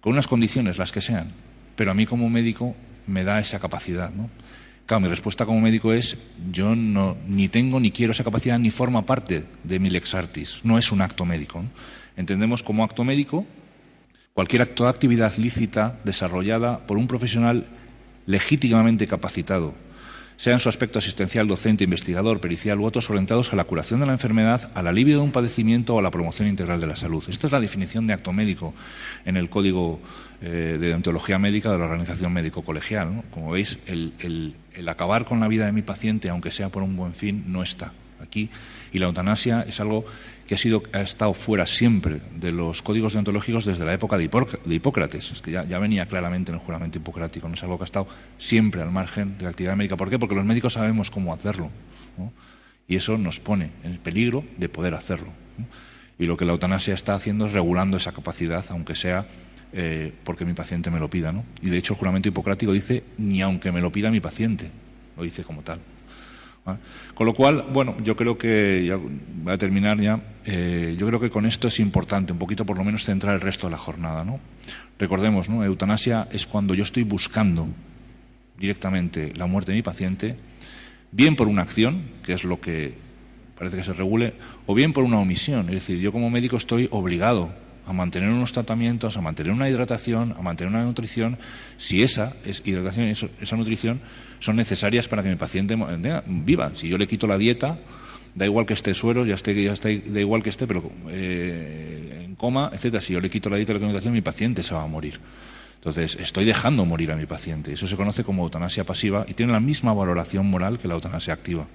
[0.00, 1.28] con unas condiciones, las que sean.
[1.76, 2.74] Pero a mí como médico
[3.06, 4.10] me da esa capacidad.
[4.10, 4.30] ¿no?
[4.86, 6.16] Claro, mi respuesta como médico es,
[6.50, 10.60] yo no, ni tengo ni quiero esa capacidad ni forma parte de mi lex artis.
[10.62, 11.64] No es un acto médico.
[12.16, 13.46] Entendemos como acto médico
[14.34, 17.66] cualquier acto actividad lícita desarrollada por un profesional
[18.26, 19.74] legítimamente capacitado,
[20.36, 24.06] sea en su aspecto asistencial, docente, investigador, pericial u otros orientados a la curación de
[24.06, 27.24] la enfermedad, al alivio de un padecimiento o a la promoción integral de la salud.
[27.28, 28.74] Esta es la definición de acto médico
[29.24, 30.00] en el Código
[30.42, 33.22] eh, de Deontología Médica de la Organización Médico Colegial.
[33.30, 34.54] Como veis, el
[34.88, 37.92] acabar con la vida de mi paciente, aunque sea por un buen fin, no está
[38.36, 40.04] Y la eutanasia es algo
[40.46, 45.32] que ha, sido, estado fuera siempre de los códigos deontológicos desde la época de, Hipócrates.
[45.32, 48.06] Es que ya, venía claramente en el juramento hipocrático, no es algo que ha estado
[48.38, 49.96] siempre al margen de la actividad médica.
[49.96, 50.18] ¿Por qué?
[50.18, 51.70] Porque los médicos sabemos cómo hacerlo.
[52.86, 55.28] Y eso nos pone en peligro de poder hacerlo.
[56.18, 59.26] Y lo que la eutanasia está haciendo es regulando esa capacidad, aunque sea
[59.72, 61.32] eh, porque mi paciente me lo pida.
[61.32, 61.44] ¿no?
[61.62, 64.70] Y de hecho el juramento hipocrático dice, ni aunque me lo pida mi paciente,
[65.16, 65.80] lo dice como tal.
[67.14, 71.20] Con lo cual, bueno, yo creo que, ya voy a terminar ya, eh, yo creo
[71.20, 73.78] que con esto es importante, un poquito por lo menos centrar el resto de la
[73.78, 74.24] jornada.
[74.24, 74.40] ¿no?
[74.98, 75.62] Recordemos, ¿no?
[75.62, 77.68] eutanasia es cuando yo estoy buscando
[78.58, 80.36] directamente la muerte de mi paciente,
[81.12, 82.94] bien por una acción, que es lo que
[83.58, 84.34] parece que se regule,
[84.66, 85.68] o bien por una omisión.
[85.68, 87.52] Es decir, yo como médico estoy obligado
[87.86, 91.38] a mantener unos tratamientos, a mantener una hidratación, a mantener una nutrición,
[91.76, 94.00] si esa es hidratación y esa nutrición
[94.38, 95.76] son necesarias para que mi paciente
[96.26, 96.74] viva.
[96.74, 97.78] Si yo le quito la dieta,
[98.34, 102.22] da igual que esté suero, ya esté, ya esté, da igual que esté, pero eh,
[102.24, 103.00] en coma, etcétera.
[103.00, 105.20] Si yo le quito la dieta y la alimentación, mi paciente se va a morir.
[105.76, 107.72] Entonces, estoy dejando morir a mi paciente.
[107.74, 111.34] Eso se conoce como eutanasia pasiva y tiene la misma valoración moral que la eutanasia
[111.34, 111.66] activa.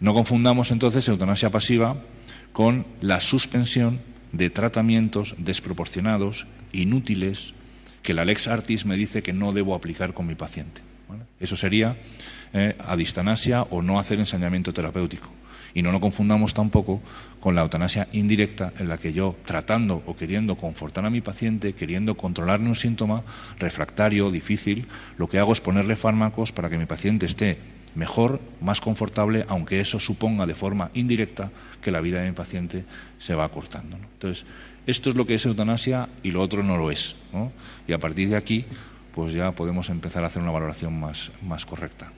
[0.00, 1.96] No confundamos entonces eutanasia pasiva
[2.52, 4.00] con la suspensión
[4.32, 7.54] de tratamientos desproporcionados, inútiles,
[8.02, 10.82] que la Lex Artis me dice que no debo aplicar con mi paciente.
[11.40, 11.96] Eso sería
[12.52, 12.76] eh,
[13.70, 15.30] o no hacer ensañamiento terapéutico.
[15.74, 17.02] Y no nos confundamos tampoco
[17.40, 21.74] con la eutanasia indirecta en la que yo, tratando o queriendo confortar a mi paciente,
[21.74, 23.22] queriendo controlarle un síntoma
[23.58, 24.86] refractario, difícil,
[25.18, 27.58] lo que hago es ponerle fármacos para que mi paciente esté
[27.98, 31.50] mejor, más confortable, aunque eso suponga de forma indirecta
[31.82, 32.84] que la vida de mi paciente
[33.18, 33.96] se va acortando.
[33.96, 34.46] Entonces,
[34.86, 37.16] esto es lo que es eutanasia y lo otro no lo es.
[37.88, 38.64] Y a partir de aquí,
[39.12, 42.12] pues ya podemos empezar a hacer una valoración más, más correcta.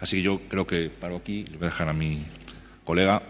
[0.00, 2.22] Así que yo creo que paro aquí, le voy a dejar a mi
[2.84, 3.20] colega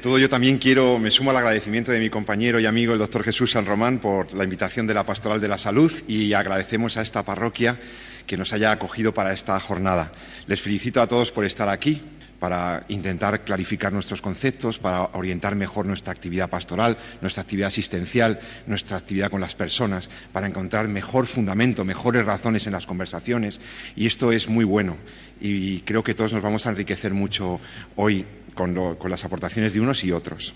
[0.00, 3.22] todo, yo también quiero, me sumo al agradecimiento de mi compañero y amigo, el doctor
[3.22, 7.02] Jesús San Román, por la invitación de la Pastoral de la Salud y agradecemos a
[7.02, 7.78] esta parroquia
[8.26, 10.12] que nos haya acogido para esta jornada.
[10.46, 12.02] Les felicito a todos por estar aquí,
[12.38, 18.96] para intentar clarificar nuestros conceptos, para orientar mejor nuestra actividad pastoral, nuestra actividad asistencial, nuestra
[18.96, 23.60] actividad con las personas, para encontrar mejor fundamento, mejores razones en las conversaciones.
[23.94, 24.96] Y esto es muy bueno.
[25.40, 27.60] Y creo que todos nos vamos a enriquecer mucho
[27.94, 28.26] hoy
[28.56, 28.74] con,
[29.08, 30.54] las aportaciones de unos y otros.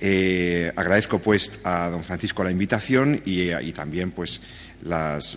[0.00, 4.40] Eh, agradezco pues a don Francisco la invitación y, también pues
[4.82, 5.36] las,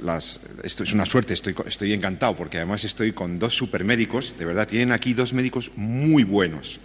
[0.64, 4.68] esto es una suerte, estoy, estoy encantado porque además estoy con dos supermédicos, de verdad,
[4.68, 6.80] tienen aquí dos médicos muy buenos,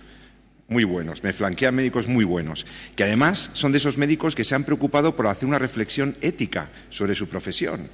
[0.69, 2.67] muy buenos, me flanquean médicos muy buenos,
[2.97, 6.71] que además son de esos médicos que se han preocupado por hacer una reflexión ética
[6.91, 7.89] sobre su profesión.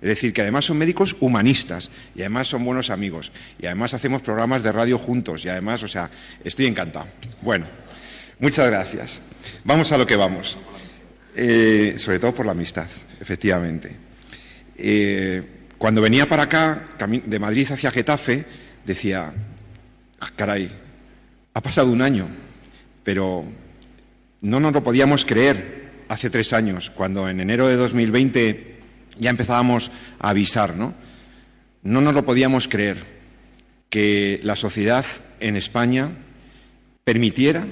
[0.00, 4.22] Es decir, que además son médicos humanistas y además son buenos amigos y además hacemos
[4.22, 6.10] programas de radio juntos y además, o sea,
[6.44, 7.06] estoy encantado.
[7.42, 7.66] Bueno,
[8.38, 9.20] muchas gracias.
[9.64, 10.56] Vamos a lo que vamos.
[11.40, 12.88] Eh, sobre todo por la amistad,
[13.20, 13.94] efectivamente.
[14.76, 15.42] Eh,
[15.78, 18.44] cuando venía para acá, de Madrid hacia Getafe,
[18.84, 19.32] decía,
[20.18, 20.68] ah, caray,
[21.54, 22.28] ha pasado un año,
[23.04, 23.44] pero
[24.40, 28.77] no nos lo podíamos creer hace tres años, cuando en enero de 2020
[29.18, 30.94] ya empezábamos a avisar, ¿no?
[31.82, 33.18] No nos lo podíamos creer
[33.90, 35.04] que la sociedad
[35.40, 36.10] en España
[37.04, 37.66] permitiera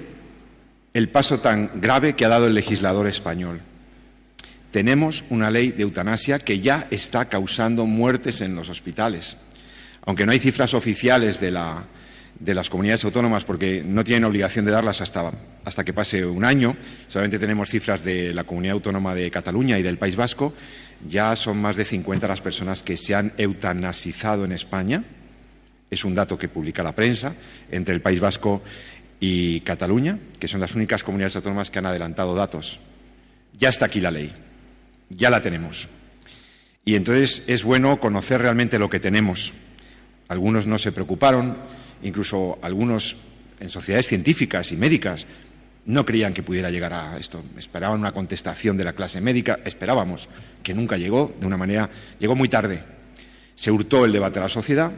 [0.95, 3.61] el paso tan grave que ha dado el legislador español.
[4.71, 9.37] Tenemos una ley de eutanasia que ya está causando muertes en los hospitales.
[10.07, 15.01] Aunque no hay cifras oficiales de, las comunidades autónomas, porque no tienen obligación de darlas
[15.01, 15.33] hasta,
[15.65, 16.77] hasta que pase un año,
[17.09, 20.55] solamente tenemos cifras de la Comunidad Autónoma de Cataluña y del País Vasco,
[21.09, 25.05] ya son más de 50 las personas que se han eutanasizado en España.
[25.91, 27.35] Es un dato que publica la prensa
[27.71, 28.63] entre el País Vasco
[29.21, 32.81] y Cataluña, que son las únicas comunidades autónomas que han adelantado datos.
[33.59, 34.33] Ya está aquí la ley,
[35.11, 35.89] ya la tenemos.
[36.85, 39.53] Y entonces es bueno conocer realmente lo que tenemos.
[40.29, 41.57] Algunos no se preocuparon,
[42.03, 43.17] incluso algunos
[43.61, 45.27] en sociedades científicas y médicas
[45.87, 47.43] no creían que pudiera llegar a esto.
[47.57, 50.29] Esperaban una contestación de la clase médica, esperábamos,
[50.63, 52.85] que nunca llegó, de una manera, llegó muy tarde.
[53.55, 54.93] Se hurtó el debate a la sociedad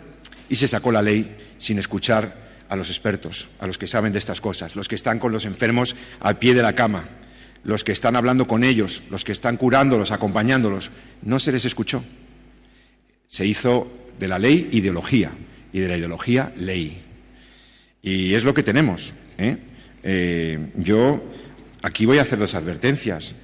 [0.48, 4.18] y se sacó la ley sin escuchar a los expertos, a los que saben de
[4.18, 7.04] estas cosas, los que están con los enfermos al pie de la cama,
[7.64, 10.90] los que están hablando con ellos, los que están curándolos, acompañándolos.
[11.22, 12.02] No se les escuchó.
[13.26, 15.32] Se hizo de la ley ideología
[15.72, 17.04] y de la ideología ley.
[18.02, 19.12] Y es lo que tenemos.
[19.36, 19.58] ¿eh?
[20.02, 21.22] Eh, yo
[21.82, 23.34] aquí voy a hacer dos advertencias.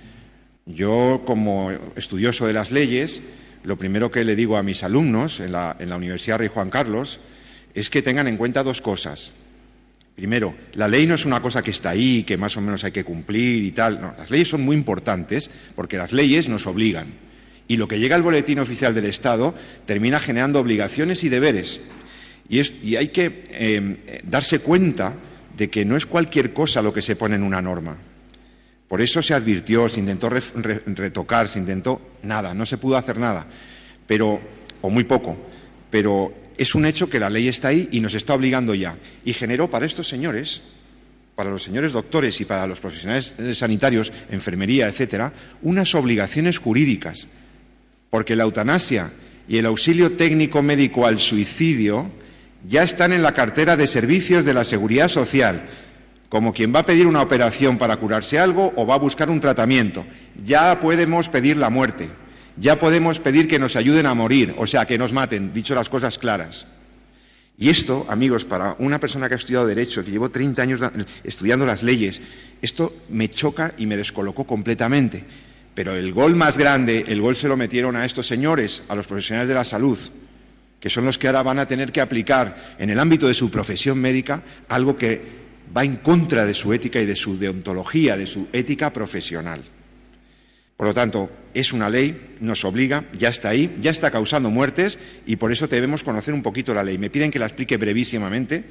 [0.67, 3.23] Yo, como estudioso de las leyes,
[3.65, 6.71] lo primero que le digo a mis alumnos en la, en la Universidad Rey Juan
[6.71, 7.21] Carlos
[7.75, 9.33] es que tengan en cuenta dos cosas.
[10.15, 12.93] Primero, la ley no es una cosa que está ahí, que más o menos hay
[12.93, 14.01] que cumplir y tal.
[14.01, 17.15] No, las leyes son muy importantes porque las leyes nos obligan.
[17.67, 19.55] Y lo que llega al boletín oficial del Estado
[19.87, 21.81] termina generando obligaciones y deberes.
[22.49, 25.15] Y, hay que eh, darse cuenta
[25.57, 27.97] de que no es cualquier cosa lo que se pone en una norma.
[28.89, 33.47] Por eso se advirtió, se intentó retocar, se intentó nada, no se pudo hacer nada,
[34.07, 34.41] pero
[34.83, 35.37] o muy poco,
[35.91, 38.97] pero es un hecho que la ley está ahí y nos está obligando ya.
[39.25, 40.63] Y generó para estos señores,
[41.35, 47.29] para los señores doctores y para los profesionales sanitarios, enfermería, etcétera, unas obligaciones jurídicas,
[48.11, 49.11] porque la eutanasia
[49.49, 52.11] y el auxilio técnico médico al suicidio
[52.67, 55.67] ya están en la cartera de servicios de la seguridad social,
[56.29, 59.41] como quien va a pedir una operación para curarse algo o va a buscar un
[59.41, 60.05] tratamiento.
[60.43, 62.09] Ya podemos pedir la muerte,
[62.57, 65.89] ya podemos pedir que nos ayuden a morir, o sea, que nos maten, dicho las
[65.89, 66.67] cosas claras.
[67.57, 70.81] Y esto, amigos, para una persona que ha estudiado Derecho, que llevo 30 años
[71.23, 72.21] estudiando las leyes,
[72.61, 75.25] esto me choca y me descolocó completamente.
[75.73, 79.07] Pero el gol más grande, el gol se lo metieron a estos señores, a los
[79.07, 79.99] profesionales de la salud,
[80.85, 83.51] que son los que ahora van a tener que aplicar en el ámbito de su
[83.51, 85.19] profesión médica algo que
[85.75, 89.63] va en contra de su ética y de su deontología, de su ética profesional.
[90.77, 94.99] Por lo tanto, es una ley, nos obliga, ya está ahí, ya está causando muertes
[95.25, 96.99] y por eso debemos conocer un poquito la ley.
[96.99, 98.65] Me piden que la explique brevísimamente,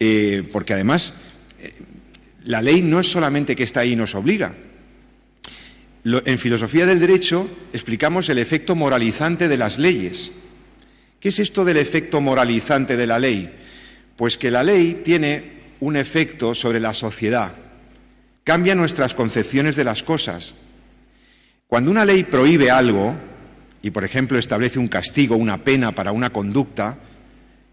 [0.00, 1.12] eh, porque además
[1.60, 1.74] eh,
[2.44, 4.54] la ley no es solamente que está ahí y nos obliga.
[6.04, 10.32] en filosofía del derecho explicamos el efecto moralizante de las leyes.
[11.20, 13.52] ¿Qué es esto del efecto moralizante de la ley?
[14.16, 17.54] Pues que la ley tiene un efecto sobre la sociedad,
[18.44, 20.54] cambia nuestras concepciones de las cosas.
[21.66, 23.16] Cuando una ley prohíbe algo,
[23.82, 26.98] y por ejemplo establece un castigo, una pena para una conducta,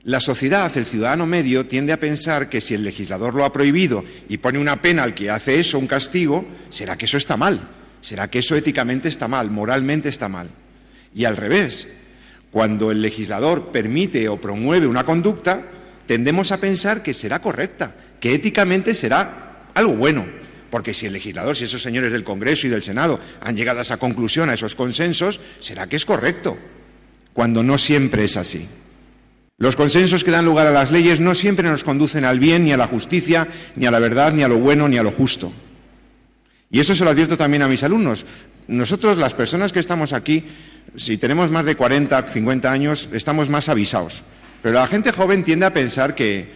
[0.04, 4.04] la sociedad, el ciudadano medio, tiende a pensar que si el legislador lo ha prohibido
[4.30, 7.70] y pone una pena al que hace eso, un castigo, será que eso está mal,
[8.02, 10.50] será que eso éticamente está mal, moralmente está mal.
[11.14, 11.88] Y al revés,
[12.56, 15.62] cuando el legislador permite o promueve una conducta,
[16.08, 20.26] tendemos a pensar que será correcta, que éticamente será algo bueno.
[20.70, 23.82] Porque si el legislador, si esos señores del Congreso y del Senado han llegado a
[23.82, 26.58] esa conclusión, a esos consensos, será que es correcto,
[27.34, 28.70] cuando no siempre es así.
[29.58, 32.72] Los consensos que dan lugar a las leyes no siempre nos conducen al bien, ni
[32.72, 35.52] a la justicia, ni a la verdad, ni a lo bueno, ni a lo justo.
[36.76, 38.26] Y eso se lo advierto también a mis alumnos.
[38.68, 40.44] Nosotros, las personas que estamos aquí,
[40.98, 44.24] si tenemos más de 40, 50 años, estamos más avisados.
[44.62, 46.52] Pero la gente joven tiende a pensar que,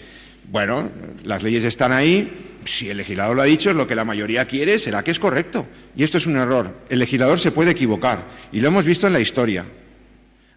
[0.51, 0.89] bueno,
[1.23, 4.45] las leyes están ahí, si el legislador lo ha dicho, es lo que la mayoría
[4.45, 5.65] quiere, será que es correcto.
[5.95, 6.79] Y esto es un error.
[6.89, 9.63] El legislador se puede equivocar, y lo hemos visto en la historia.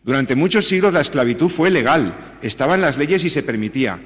[0.02, 4.00] Durante muchos siglos la esclavitud fue legal, estaba en las leyes y se permitía.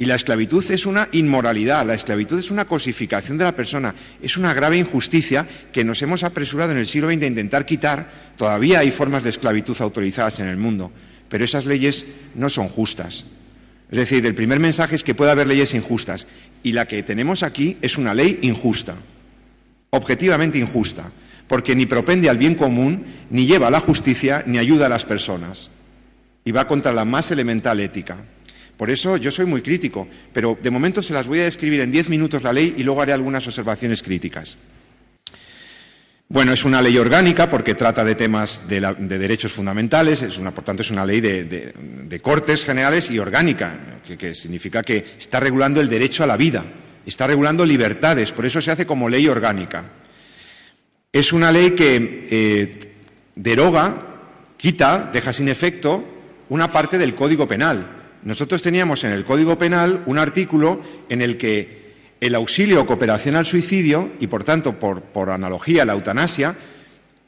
[0.00, 4.36] Y la esclavitud es una inmoralidad, la esclavitud es una cosificación de la persona, es
[4.36, 8.08] una grave injusticia que nos hemos apresurado en el siglo XX a intentar quitar.
[8.36, 10.92] Todavía hay formas de esclavitud autorizadas en el mundo,
[11.28, 12.06] pero esas leyes
[12.36, 13.24] no son justas.
[13.90, 16.28] Es decir, el primer mensaje es que puede haber leyes injustas
[16.62, 18.94] y la que tenemos aquí es una ley injusta,
[19.90, 21.10] objetivamente injusta,
[21.48, 25.04] porque ni propende al bien común, ni lleva a la justicia, ni ayuda a las
[25.04, 25.70] personas
[26.44, 28.16] y va contra la más elemental ética.
[28.78, 31.90] Por eso yo soy muy crítico, pero de momento se las voy a describir en
[31.90, 34.56] diez minutos la ley y luego haré algunas observaciones críticas.
[36.28, 38.80] Bueno, es una ley orgánica porque trata de temas de,
[39.18, 44.32] derechos fundamentales, es una, por tanto es una ley de, cortes generales y orgánica, que,
[44.32, 46.64] significa que está regulando el derecho a la vida,
[47.04, 49.84] está regulando libertades, por eso se hace como ley orgánica.
[51.10, 52.94] Es una ley que eh,
[53.34, 54.06] deroga,
[54.56, 56.04] quita, deja sin efecto
[56.50, 57.97] una parte del Código Penal,
[58.28, 63.36] nosotros teníamos en el Código Penal un artículo en el que el auxilio o cooperación
[63.36, 66.54] al suicidio, y por tanto, por, analogía, la eutanasia,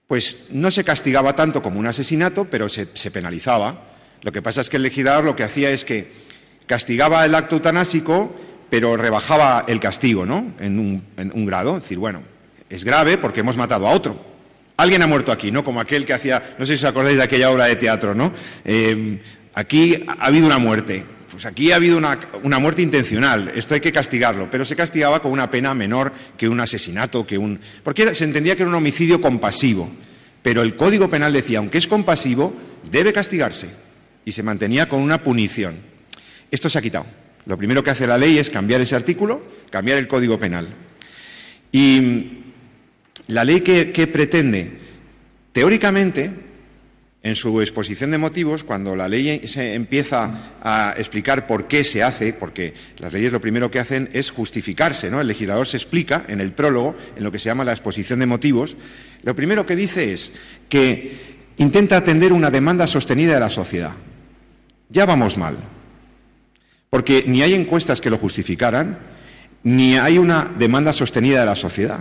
[0.07, 3.97] pues no se castigaba tanto como un asesinato, pero se, penalizaba.
[4.21, 6.13] Lo que pasa es que el legislador lo que hacía es que
[6.67, 8.37] castigaba el acto eutanásico,
[8.69, 10.53] pero rebajaba el castigo, ¿no?
[10.61, 10.79] En
[11.17, 11.79] un, grado.
[11.79, 12.21] Es decir, bueno,
[12.69, 14.23] es grave porque hemos matado a otro.
[14.77, 15.65] Alguien ha muerto aquí, ¿no?
[15.65, 18.33] Como aquel que hacía, no sé si os acordáis de aquella obra de teatro, ¿no?
[18.67, 19.19] Eh,
[19.55, 21.05] Aquí ha habido una muerte.
[21.31, 25.31] Pues aquí ha habido una, muerte intencional, esto hay que castigarlo, pero se castigaba con
[25.31, 27.61] una pena menor que un asesinato, que un.
[27.85, 29.91] porque se entendía que era un homicidio compasivo.
[30.43, 32.55] Pero el Código Penal decía, aunque es compasivo,
[32.91, 33.71] debe castigarse.
[34.25, 35.77] Y se mantenía con una punición.
[36.51, 37.07] Esto se ha quitado.
[37.47, 40.69] Lo primero que hace la ley es cambiar ese artículo, cambiar el Código Penal.
[41.71, 42.39] Y
[43.29, 44.79] la ley que pretende,
[45.53, 46.50] teóricamente,
[47.23, 52.03] en su exposición de motivos, cuando la ley se empieza a explicar por qué se
[52.03, 55.21] hace, porque las leyes lo primero que hacen es justificarse, ¿no?
[55.21, 58.27] El legislador se explica en el prólogo, en lo que se llama la exposición de
[58.27, 58.77] motivos,
[59.23, 60.33] lo primero que dice es
[60.69, 63.93] que intenta atender una demanda sostenida de la sociedad.
[64.89, 65.59] Ya vamos mal.
[66.89, 68.99] Porque ni hay encuestas que lo justificaran,
[69.63, 72.01] ni hay una demanda sostenida de la sociedad.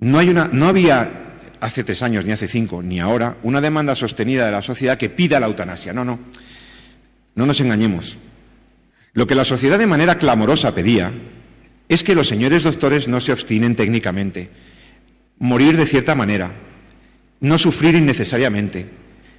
[0.00, 0.18] No,
[0.66, 1.31] había
[1.62, 5.08] hace tres años, ni hace cinco, ni ahora, una demanda sostenida de la sociedad que
[5.08, 5.92] pida la eutanasia.
[5.92, 6.18] No, no.
[7.36, 8.18] No nos engañemos.
[9.12, 11.12] Lo que la sociedad de manera clamorosa pedía
[11.88, 14.50] es que los señores doctores no se obstinen técnicamente,
[15.38, 16.52] morir de cierta manera,
[17.38, 18.90] no sufrir innecesariamente,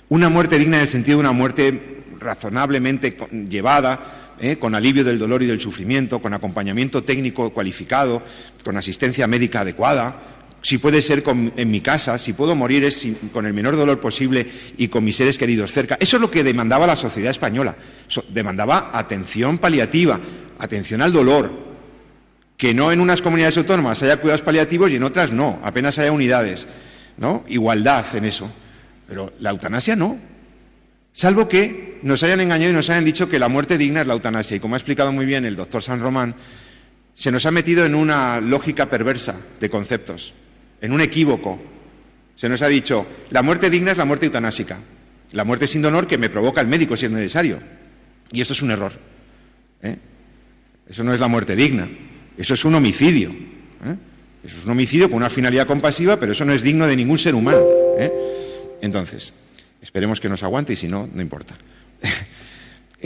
[0.08, 3.18] una muerte digna en el sentido de una muerte razonablemente
[3.50, 4.56] llevada, ¿eh?
[4.58, 8.24] con alivio del dolor y del sufrimiento, con acompañamiento técnico cualificado,
[8.64, 12.90] con asistencia médica adecuada, si puede ser en mi casa, si puedo morir
[13.34, 14.48] con el menor dolor posible
[14.78, 15.98] y con mis seres queridos cerca.
[16.00, 17.76] Eso es lo que demandaba la sociedad española.
[18.30, 20.20] demandaba atención paliativa,
[20.58, 21.52] atención al dolor.
[22.56, 26.14] Que no en unas comunidades autónomas haya cuidados paliativos y en otras no, apenas haya
[26.14, 26.66] unidades.
[27.18, 27.44] ¿no?
[27.50, 28.50] Igualdad en eso.
[29.06, 30.18] Pero la eutanasia no.
[31.12, 34.14] Salvo que nos hayan engañado y nos hayan dicho que la muerte digna es la
[34.14, 34.56] eutanasia.
[34.56, 36.36] Y como ha explicado muy bien el doctor San Román,
[37.16, 40.34] se nos ha metido en una lógica perversa de conceptos
[40.84, 41.60] en un equívoco.
[42.36, 44.80] Se nos ha dicho, la muerte digna es la muerte eutanásica,
[45.32, 47.60] la muerte sin dolor que me provoca el médico si es necesario.
[48.32, 48.92] Y esto es un error.
[49.82, 49.98] ¿eh?
[50.90, 51.90] Eso no es la muerte digna,
[52.38, 53.30] eso es un homicidio.
[53.32, 53.96] ¿eh?
[54.44, 57.18] Eso es un homicidio con una finalidad compasiva, pero eso no es digno de ningún
[57.18, 57.64] ser humano.
[57.98, 58.12] ¿eh?
[58.82, 59.34] Entonces,
[59.82, 61.56] esperemos que nos aguante y si no, no importa.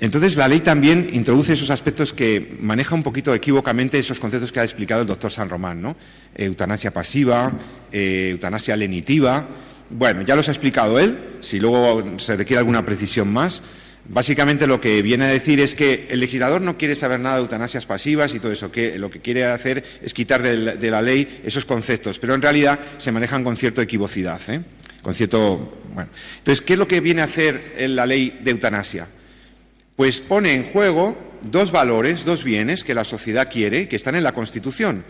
[0.00, 4.60] Entonces, la ley también introduce esos aspectos que maneja un poquito equívocamente esos conceptos que
[4.60, 5.96] ha explicado el doctor San Román, ¿no?
[6.34, 7.52] Eutanasia pasiva,
[7.90, 9.46] eh, eutanasia lenitiva.
[9.90, 13.62] Bueno, ya los ha explicado él, si luego se requiere alguna precisión más.
[14.10, 17.42] Básicamente lo que viene a decir es que el legislador no quiere saber nada de
[17.42, 21.42] eutanasias pasivas y todo eso, que lo que quiere hacer es quitar de la, ley
[21.44, 24.62] esos conceptos, pero en realidad se manejan con cierta equivocidad, ¿eh?
[25.02, 25.78] con cierto.
[25.92, 26.10] Bueno.
[26.38, 29.08] Entonces, ¿qué es lo que viene a hacer la ley de eutanasia?
[29.98, 34.22] Pues pone en juego dos valores, dos bienes que la sociedad quiere, que están en
[34.22, 35.04] la Constitución.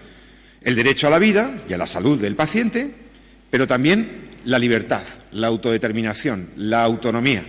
[0.63, 2.95] El derecho a la vida y a la salud del paciente,
[3.51, 7.47] pero también la libertad, la autodeterminación, la autonomía.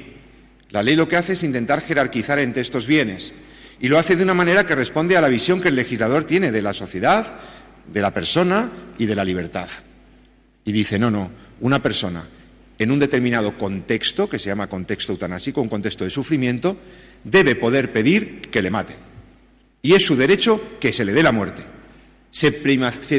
[0.71, 3.33] La ley lo que hace es intentar jerarquizar entre estos bienes
[3.79, 6.51] y lo hace de una manera que responde a la visión que el legislador tiene
[6.51, 7.39] de la sociedad,
[7.87, 9.69] de la persona y de la libertad.
[10.65, 11.31] Y dice, no, no,
[11.61, 12.27] una persona
[12.79, 16.77] en un determinado contexto, que se llama contexto eutanásico, un contexto de sufrimiento,
[17.24, 18.97] debe poder pedir que le maten.
[19.82, 21.63] Y es su derecho que se le dé la muerte.
[22.32, 22.51] Se,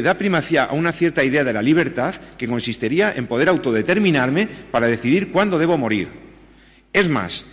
[0.01, 4.87] da primacía a una cierta idea de la libertad que consistiría en poder autodeterminarme para
[4.87, 6.07] decidir cuándo debo morir.
[6.93, 7.45] Es más,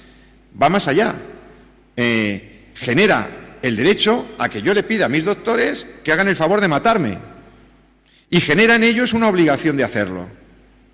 [0.61, 1.14] va más allá.
[1.96, 6.36] Eh, genera el derecho a que yo le pida a mis doctores que hagan el
[6.36, 7.18] favor de matarme.
[8.30, 10.28] Y genera en ellos una obligación de hacerlo.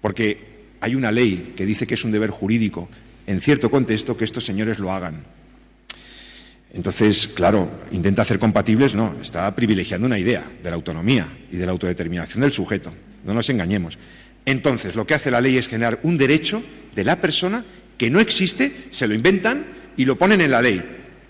[0.00, 2.88] Porque hay una ley que dice que es un deber jurídico,
[3.26, 5.24] en cierto contexto, que estos señores lo hagan.
[6.74, 11.66] Entonces, claro, intenta hacer compatibles, no, está privilegiando una idea de la autonomía y de
[11.66, 12.92] la autodeterminación del sujeto.
[13.24, 13.96] No nos engañemos.
[14.44, 16.62] Entonces, lo que hace la ley es generar un derecho
[16.94, 17.64] de la persona
[17.96, 19.66] que no existe, se lo inventan
[19.96, 20.82] y lo ponen en la ley.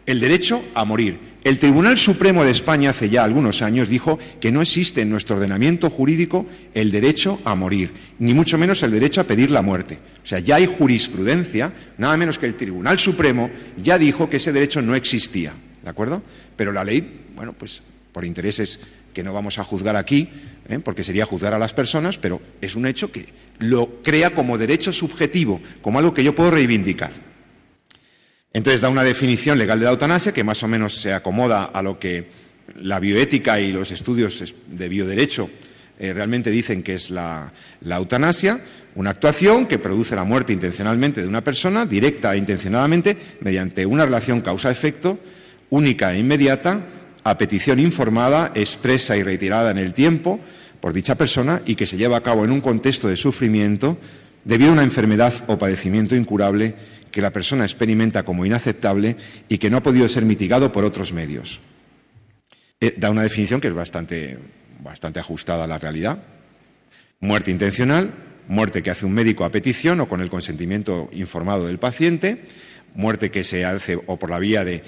[0.07, 1.34] El derecho a morir.
[1.45, 5.37] El Tribunal Supremo de España hace ya algunos años dijo que no existe en nuestro
[5.37, 9.99] ordenamiento jurídico el derecho a morir, ni mucho menos el derecho a pedir la muerte.
[10.23, 14.53] O sea, ya hay jurisprudencia, nada menos que el Tribunal Supremo ya dijo que ese
[14.53, 16.23] derecho no existía, ¿de acuerdo?
[16.57, 18.81] Pero la ley, bueno, pues por intereses
[19.13, 20.31] que no vamos a juzgar aquí,
[20.71, 20.79] ¿eh?
[20.79, 23.27] porque sería juzgar a las personas, pero es un hecho que
[23.59, 27.34] lo crea como derecho subjetivo, como algo que yo puedo reivindicar.
[28.55, 31.83] Entonces da una definición legal de la eutanasia que más o menos se acomoda a
[31.83, 32.29] lo que
[32.81, 35.51] la bioética y los estudios de bioderecho
[35.99, 37.53] eh, realmente dicen que es la,
[37.85, 38.61] eutanasia,
[38.95, 44.05] una actuación que produce la muerte intencionalmente de una persona, directa e intencionadamente, mediante una
[44.05, 45.19] relación causa-efecto
[45.71, 46.81] única e inmediata,
[47.25, 50.39] a petición informada, expresa y retirada en el tiempo
[50.81, 53.99] por dicha persona y que se lleva a cabo en un contexto de sufrimiento
[54.45, 56.75] debido a una enfermedad o padecimiento incurable
[57.15, 59.17] que la persona experimenta como inaceptable
[59.49, 61.61] y que no ha podido ser mitigado por otros medios.
[62.81, 64.37] Eh, da una definición que es bastante,
[64.83, 66.25] bastante ajustada a la realidad.
[67.21, 68.13] Muerte intencional,
[68.49, 72.47] muerte que hace un médico a petición o con el consentimiento informado del paciente,
[72.97, 74.83] muerte que se hace o por la vía de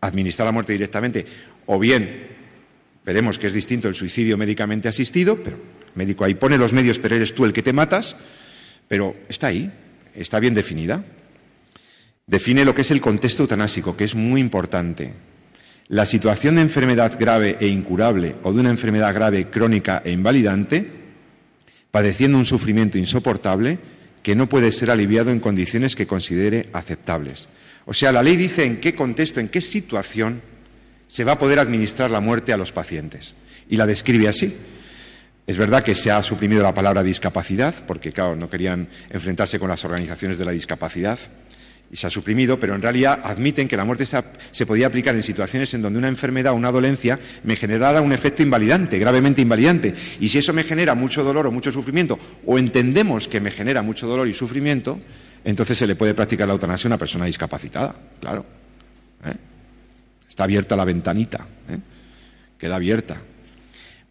[0.00, 1.26] administrar la muerte directamente,
[1.66, 2.28] o bien,
[3.04, 6.98] veremos que es distinto el suicidio médicamente asistido, pero el médico ahí pone los medios,
[6.98, 8.16] pero eres tú el que te matas,
[8.88, 9.70] pero está ahí,
[10.14, 11.04] está bien definida
[12.26, 15.14] define lo que es el contexto eutanásico, que es muy importante.
[15.88, 20.90] La situación de enfermedad grave e incurable o de una enfermedad grave, crónica e invalidante,
[21.90, 23.78] padeciendo un sufrimiento insoportable,
[24.22, 27.48] que no puede ser aliviado en condiciones que considere aceptables.
[27.84, 30.40] O sea, la ley dice en qué contexto, en qué situación
[31.08, 33.34] se va a poder administrar la muerte a los pacientes.
[33.68, 34.56] Y la describe así.
[35.46, 39.68] Es verdad que se ha suprimido la palabra discapacidad, porque, claro, no querían enfrentarse con
[39.68, 41.18] las organizaciones de la discapacidad,
[41.92, 45.22] y se ha suprimido, pero en realidad admiten que la muerte se, podía aplicar en
[45.22, 49.94] situaciones en donde una enfermedad o una dolencia me generara un efecto invalidante, gravemente invalidante.
[50.18, 53.82] Y si eso me genera mucho dolor o mucho sufrimiento, o entendemos que me genera
[53.82, 54.98] mucho dolor y sufrimiento,
[55.44, 58.46] entonces se le puede practicar la eutanasia a una persona discapacitada, claro.
[59.26, 59.34] ¿eh?
[60.26, 61.78] Está abierta la ventanita, ¿eh?
[62.56, 63.20] queda abierta.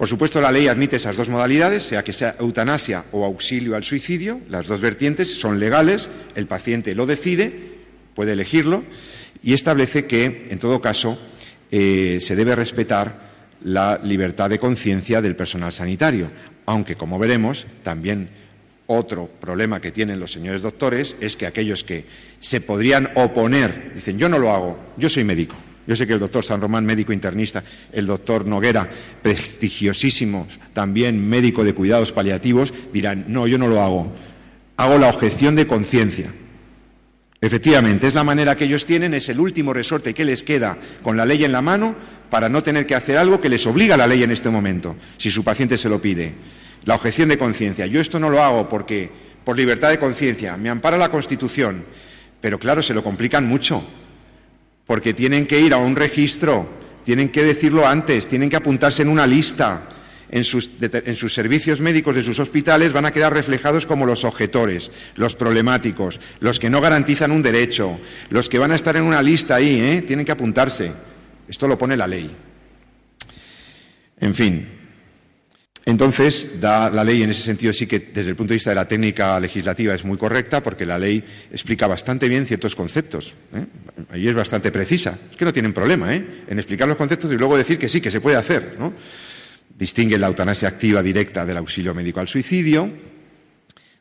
[0.02, 3.84] Por supuesto, la ley admite esas dos modalidades, sea que sea eutanasia o auxilio al
[3.84, 4.41] suicidio.
[4.49, 7.78] Las dos vertientes son legales, el paciente lo decide,
[8.16, 8.84] puede elegirlo,
[9.43, 11.20] y establece que, en todo caso,
[11.70, 13.30] eh, se debe respetar
[13.64, 16.32] la libertad de conciencia del personal sanitario,
[16.66, 18.32] aunque, como veremos, también
[18.88, 22.06] otro problema que tienen los señores doctores es que aquellos que
[22.39, 25.56] se podrían oponer, dicen yo no lo hago, yo soy médico,
[25.88, 28.90] yo sé que el doctor San Román, médico internista, el doctor Noguera,
[29.22, 34.14] prestigiosísimo, también médico de cuidados paliativos, dirán, no, yo no lo hago.
[34.78, 36.34] Hago la objeción de conciencia.
[37.44, 41.18] Efectivamente, es la manera que ellos tienen, es el último resorte que les queda con
[41.18, 41.96] la ley en la mano
[42.30, 45.32] para no tener que hacer algo que les obliga la ley en este momento, si
[45.32, 46.36] su paciente se lo pide.
[46.86, 47.88] La objeción de conciencia.
[47.88, 49.10] Yo esto no lo hago porque,
[49.44, 51.84] por libertad de conciencia, me ampara la Constitución,
[52.40, 53.84] pero claro, se lo complican mucho
[54.92, 56.68] porque tienen que ir a un registro,
[57.06, 59.88] tienen que decirlo antes, tienen que apuntarse en una lista.
[60.30, 60.70] En sus,
[61.34, 66.60] servicios médicos de sus hospitales van a quedar reflejados como los objetores, los problemáticos, los
[66.60, 70.02] que no garantizan un derecho, los que van a estar en una lista ahí, ¿eh?
[70.02, 70.92] tienen que apuntarse.
[71.48, 72.30] Esto lo pone la ley.
[74.20, 74.68] En fin,
[75.84, 78.76] entonces, da la ley en ese sentido sí que desde el punto de vista de
[78.76, 83.36] la técnica legislativa es muy correcta porque la ley explica bastante bien ciertos conceptos.
[83.56, 83.66] ¿eh?
[84.14, 85.18] Es bastante precisa.
[85.32, 86.44] Es que no tienen problema ¿eh?
[86.48, 88.78] en explicar los conceptos y luego decir que sí, que se puede hacer.
[89.76, 92.88] Distingue la eutanasia activa directa del auxilio médico al suicidio.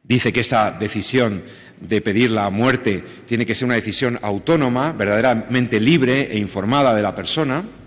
[0.03, 1.43] Dice que esa decisión
[1.81, 7.01] de pedir la muerte tiene que ser una decisión autónoma, verdaderamente libre e informada de
[7.01, 7.80] la persona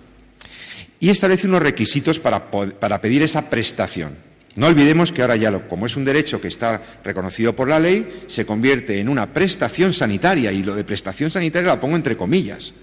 [1.04, 2.50] y establece unos requisitos para,
[3.02, 4.16] pedir esa prestación.
[4.56, 8.24] No olvidemos que ahora ya, como es un derecho que está reconocido por la ley,
[8.28, 12.74] se convierte en una prestación sanitaria y lo de prestación sanitaria la pongo entre comillas.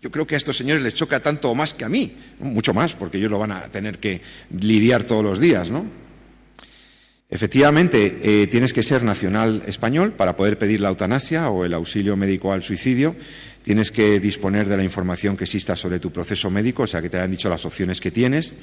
[0.00, 2.72] Yo creo que a estos señores les choca tanto o más que a mí, mucho
[2.74, 4.20] más, porque ellos lo van a tener que
[4.56, 5.84] lidiar todos los días, ¿no?
[7.32, 12.14] Efectivamente, eh, tienes que ser nacional español para poder pedir la eutanasia o el auxilio
[12.14, 13.16] médico al suicidio
[13.62, 17.08] Tienes que disponer de la información que exista sobre tu proceso médico, o sea, que
[17.08, 18.56] te hayan dicho las opciones que tienes.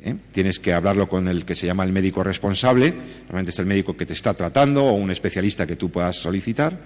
[0.00, 0.16] ¿eh?
[0.32, 3.96] Tienes que hablarlo con el que se llama el médico responsable, normalmente es el médico
[3.96, 6.80] que te está tratando o un especialista que tú puedas solicitar,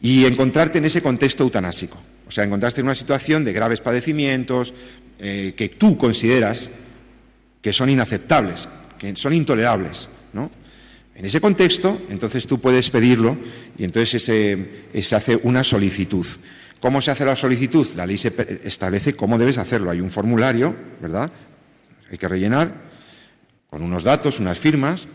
[0.00, 1.98] y encontrarte en ese contexto eutanásico.
[2.28, 4.72] O sea, encontrarte en una situación de graves padecimientos
[5.18, 6.70] eh, que tú consideras
[7.60, 8.68] que son inaceptables,
[8.98, 10.08] que son intolerables.
[11.18, 13.36] En ese contexto, entonces tú puedes pedirlo
[13.76, 16.24] y entonces se hace una solicitud.
[16.78, 17.84] ¿Cómo se hace la solicitud?
[17.96, 18.16] La ley
[18.62, 19.90] establece cómo debes hacerlo.
[19.90, 21.32] Hay un formulario, ¿verdad?
[22.08, 22.72] Hay que rellenar
[23.68, 25.08] con unos datos, unas firmas.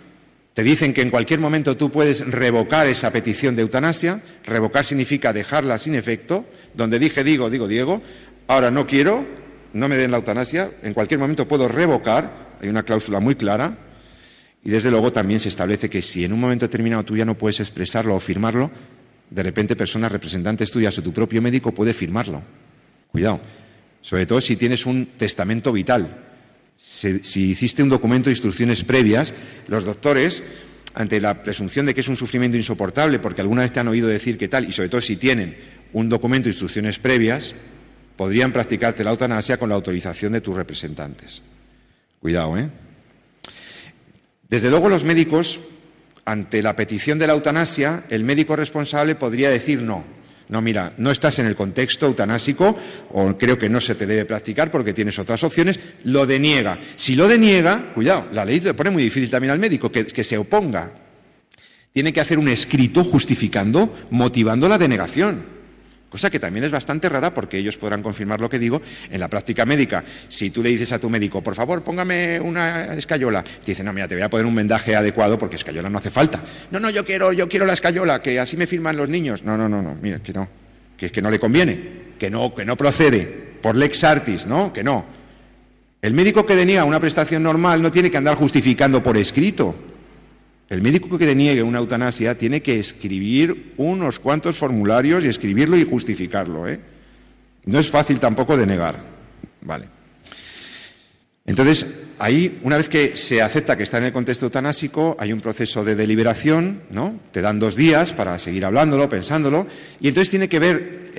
[0.53, 4.21] Te dicen que en cualquier momento tú puedes revocar esa petición de eutanasia.
[4.43, 6.45] Revocar significa dejarla sin efecto.
[6.73, 8.01] Donde dije digo, digo Diego,
[8.47, 9.25] ahora no quiero,
[9.71, 12.57] no me den la eutanasia, en cualquier momento puedo revocar.
[12.61, 13.77] Hay una cláusula muy clara.
[14.65, 17.37] Y desde luego también se establece que si en un momento determinado tú ya no
[17.37, 18.71] puedes expresarlo o firmarlo,
[19.29, 22.41] de repente personas representantes tuyas o tu propio médico puede firmarlo.
[23.11, 23.41] Cuidado.
[24.01, 26.23] Sobre todo si tienes un testamento vital.
[26.77, 29.33] Si, hiciste un documento de instrucciones previas,
[29.67, 30.43] los doctores,
[30.93, 34.07] ante la presunción de que es un sufrimiento insoportable, porque alguna vez te han oído
[34.07, 35.55] decir que tal, y sobre todo si tienen
[35.93, 37.55] un documento de instrucciones previas,
[38.15, 41.41] podrían practicarte la eutanasia con la autorización de tus representantes.
[42.19, 42.69] Cuidado, ¿eh?
[44.53, 45.61] Desde luego los médicos
[46.25, 50.03] ante la petición de la eutanasia, el médico responsable podría decir no.
[50.47, 52.77] No, mira, no estás en el contexto eutanásico
[53.13, 56.79] o creo que no se te debe practicar porque tienes otras opciones, lo deniega.
[56.95, 60.23] Si lo deniega, cuidado, la ley le pone muy difícil también al médico que, que
[60.23, 60.91] se oponga.
[61.91, 65.62] Tiene que hacer un escrito justificando, motivando la denegación
[66.13, 69.27] cosa que también es bastante rara porque ellos podrán confirmar lo que digo en la
[69.27, 70.03] práctica médica.
[70.27, 73.91] Si tú le dices a tu médico, por favor, póngame una escayola, te dice, no,
[73.93, 76.39] mira, te voy a poner un vendaje adecuado porque escayola no hace falta.
[76.69, 79.41] No, no, yo quiero, yo quiero la escayola, que así me firman los niños.
[79.41, 80.47] No, no, no, no, mira, que no,
[80.95, 83.23] que es que no le conviene, que no, que no procede,
[83.59, 84.71] por lex artis, ¿no?
[84.71, 85.03] Que no.
[85.99, 89.73] El médico que deniega una prestación normal no tiene que andar justificando por escrito.
[90.73, 95.85] El médico que deniegue una eutanasia tiene que escribir unos cuantos formularios y escribirlo y
[95.85, 96.67] justificarlo.
[96.67, 96.79] ¿eh?
[97.65, 98.99] No es fácil tampoco denegar.
[99.61, 99.85] Vale.
[101.45, 105.41] Entonces, ahí, una vez que se acepta que está en el contexto eutanásico, hay un
[105.41, 107.19] proceso de deliberación, ¿no?
[107.31, 109.67] Te dan dos días para seguir hablándolo, pensándolo,
[109.99, 111.11] y entonces tiene que ver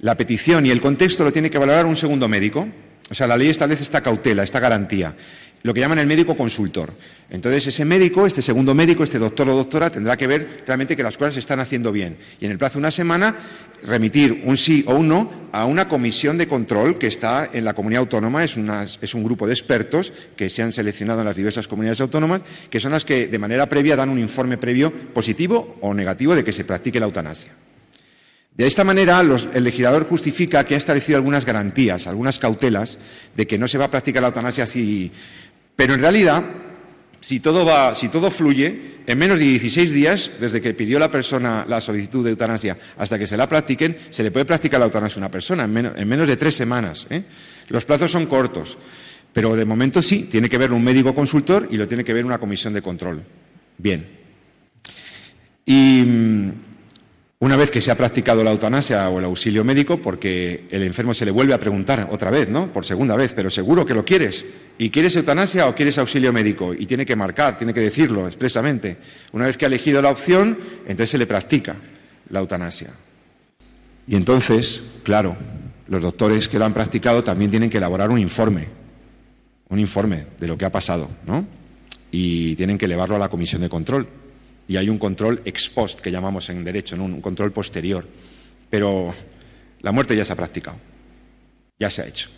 [0.00, 2.66] la petición y el contexto lo tiene que valorar un segundo médico.
[3.10, 5.14] O sea, la ley establece esta cautela, esta garantía
[5.62, 6.92] lo que llaman el médico consultor.
[7.30, 11.02] Entonces, ese médico, este segundo médico, este doctor o doctora, tendrá que ver realmente que
[11.02, 12.16] las cosas se están haciendo bien.
[12.40, 13.34] Y en el plazo de una semana,
[13.84, 17.74] remitir un sí o un no a una comisión de control que está en la
[17.74, 18.44] comunidad autónoma.
[18.44, 22.80] Es, un grupo de expertos que se han seleccionado en las diversas comunidades autónomas, que
[22.80, 26.52] son las que de manera previa dan un informe previo positivo o negativo de que
[26.52, 27.52] se practique la eutanasia.
[28.54, 32.98] De esta manera, el legislador justifica que ha establecido algunas garantías, algunas cautelas
[33.34, 35.10] de que no se va a practicar la eutanasia así
[35.76, 36.44] pero en realidad,
[37.20, 41.10] si todo, va, si todo fluye, en menos de 16 días, desde que pidió la
[41.10, 44.86] persona la solicitud de eutanasia hasta que se la practiquen, se le puede practicar la
[44.86, 47.06] eutanasia a una persona en menos, de tres semanas.
[47.10, 47.24] ¿eh?
[47.68, 48.78] Los plazos son cortos,
[49.32, 52.24] pero de momento sí, tiene que ver un médico consultor y lo tiene que ver
[52.24, 53.22] una comisión de control.
[53.78, 54.06] Bien.
[55.64, 56.52] Y mm,
[57.42, 61.12] una vez que se ha practicado la eutanasia o el auxilio médico, porque el enfermo
[61.12, 62.72] se le vuelve a preguntar otra vez, ¿no?
[62.72, 64.44] Por segunda vez, pero seguro que lo quieres.
[64.78, 66.72] ¿Y quieres eutanasia o quieres auxilio médico?
[66.72, 68.96] Y tiene que marcar, tiene que decirlo expresamente.
[69.32, 71.74] Una vez que ha elegido la opción, entonces se le practica
[72.30, 72.90] la eutanasia.
[74.06, 75.36] Y entonces, claro,
[75.88, 78.68] los doctores que lo han practicado también tienen que elaborar un informe,
[79.68, 81.44] un informe de lo que ha pasado, ¿no?
[82.12, 84.22] Y tienen que elevarlo a la comisión de control
[84.68, 88.06] y hay un control ex post que llamamos en derecho, un control posterior.
[88.70, 89.14] Pero
[89.80, 90.78] la muerte ya se ha practicado,
[91.78, 92.30] ya se ha hecho.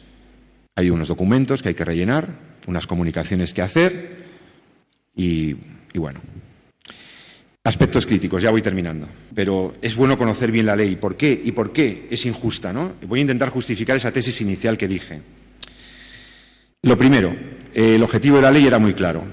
[0.77, 2.29] Hay unos documentos que hay que rellenar,
[2.67, 4.25] unas comunicaciones que hacer
[5.15, 5.55] y,
[5.95, 6.21] bueno.
[7.63, 9.09] Aspectos críticos, ya voy terminando.
[9.35, 10.97] Pero es bueno conocer bien la ley.
[10.97, 11.41] ¿Por qué?
[11.43, 12.73] ¿Y por qué es injusta?
[12.73, 12.95] ¿no?
[13.07, 15.23] Voy a intentar justificar esa tesis inicial que dije.
[16.83, 17.35] Lo primero,
[17.73, 19.25] el objetivo de la ley era muy claro.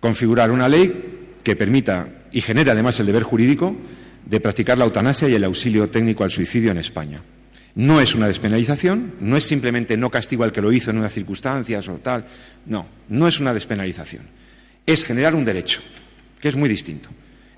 [0.00, 3.76] Configurar una ley que permita y genera además el deber jurídico
[4.24, 7.22] de practicar la eutanasia y el auxilio técnico al suicidio en España.
[7.74, 11.12] No es una despenalización, no es simplemente no castigo al que lo hizo en unas
[11.12, 12.26] circunstancias o tal,
[12.66, 14.24] no, no es una despenalización.
[14.86, 15.80] Es generar un derecho,
[16.40, 17.08] que es muy distinto.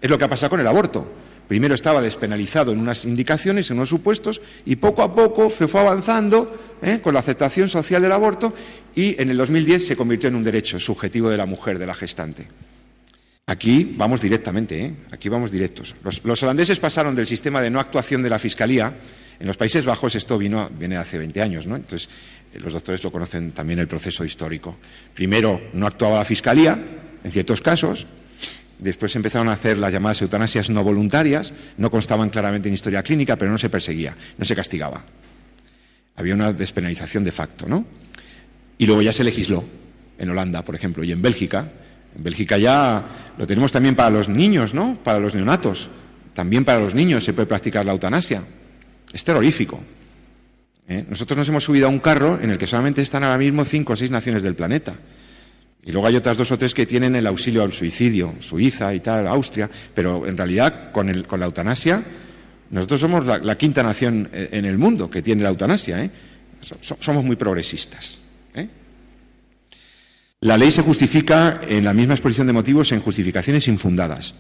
[0.00, 1.10] Es lo que ha pasado con el aborto.
[1.48, 5.80] Primero estaba despenalizado en unas indicaciones, en unos supuestos, y poco a poco se fue
[5.80, 7.00] avanzando ¿eh?
[7.02, 8.54] con la aceptación social del aborto
[8.94, 11.94] y en el 2010 se convirtió en un derecho subjetivo de la mujer, de la
[11.94, 12.48] gestante.
[13.47, 14.95] Aquí vamos directamente, ¿eh?
[15.11, 15.97] aquí vamos directos.
[16.05, 18.95] Los, holandeses pasaron del sistema de no actuación de la Fiscalía,
[19.40, 21.74] en los Países Bajos esto vino, viene hace 20 años, ¿no?
[21.74, 22.09] Entonces,
[22.55, 24.78] eh, los doctores lo conocen también el proceso histórico.
[25.12, 26.80] Primero no actuaba la Fiscalía,
[27.24, 28.07] en ciertos casos,
[28.78, 33.34] después empezaron a hacer las llamadas eutanasias no voluntarias, no constaban claramente en historia clínica,
[33.34, 35.05] pero no se perseguía, no se castigaba.
[36.14, 37.84] Había una despenalización de facto, ¿no?
[38.78, 39.64] Y luego ya se legisló,
[40.16, 41.72] en Holanda, por ejemplo, y en Bélgica,
[42.16, 43.04] en Bélgica ya
[43.38, 44.98] lo tenemos también para los niños, ¿no?
[45.02, 45.88] Para los neonatos.
[46.34, 48.42] También para los niños se puede practicar la eutanasia.
[49.12, 49.80] Es terrorífico.
[50.88, 51.04] ¿eh?
[51.08, 53.92] Nosotros nos hemos subido a un carro en el que solamente están ahora mismo cinco
[53.92, 54.94] o seis naciones del planeta.
[55.84, 59.00] Y luego hay otras dos o tres que tienen el auxilio al suicidio, Suiza y
[59.00, 62.02] tal, Austria, pero en realidad con, la eutanasia,
[62.70, 66.04] nosotros somos la, quinta nación eh, en el mundo que tiene la eutanasia.
[66.04, 66.10] ¿eh?
[67.00, 68.20] Somos muy progresistas.
[70.43, 74.34] La ley se justifica en la misma exposición de motivos en justificaciones infundadas.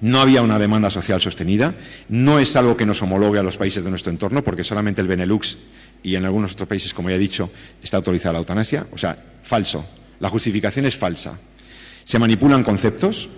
[0.00, 1.74] No había una demanda social sostenida,
[2.08, 5.08] no es algo que nos homologue a los países de nuestro entorno, porque solamente el
[5.08, 5.58] Benelux
[6.02, 7.50] y en algunos otros países, como ya he dicho,
[7.82, 8.86] está autorizada la eutanasia.
[8.92, 9.86] O sea, falso.
[10.20, 11.38] La justificación es falsa.
[12.02, 13.28] Se manipulan conceptos,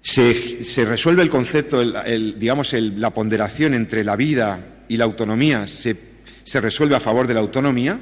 [0.00, 6.96] se, resuelve el concepto, digamos, la ponderación entre la vida y la autonomía se resuelve
[6.96, 8.00] a favor de la autonomía,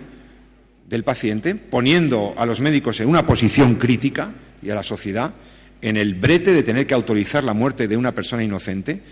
[0.89, 4.33] del paciente, poniendo a los médicos en una posición crítica
[4.63, 5.35] y a la sociedad
[5.81, 9.03] en el brete de tener que autorizar la muerte de una persona inocente,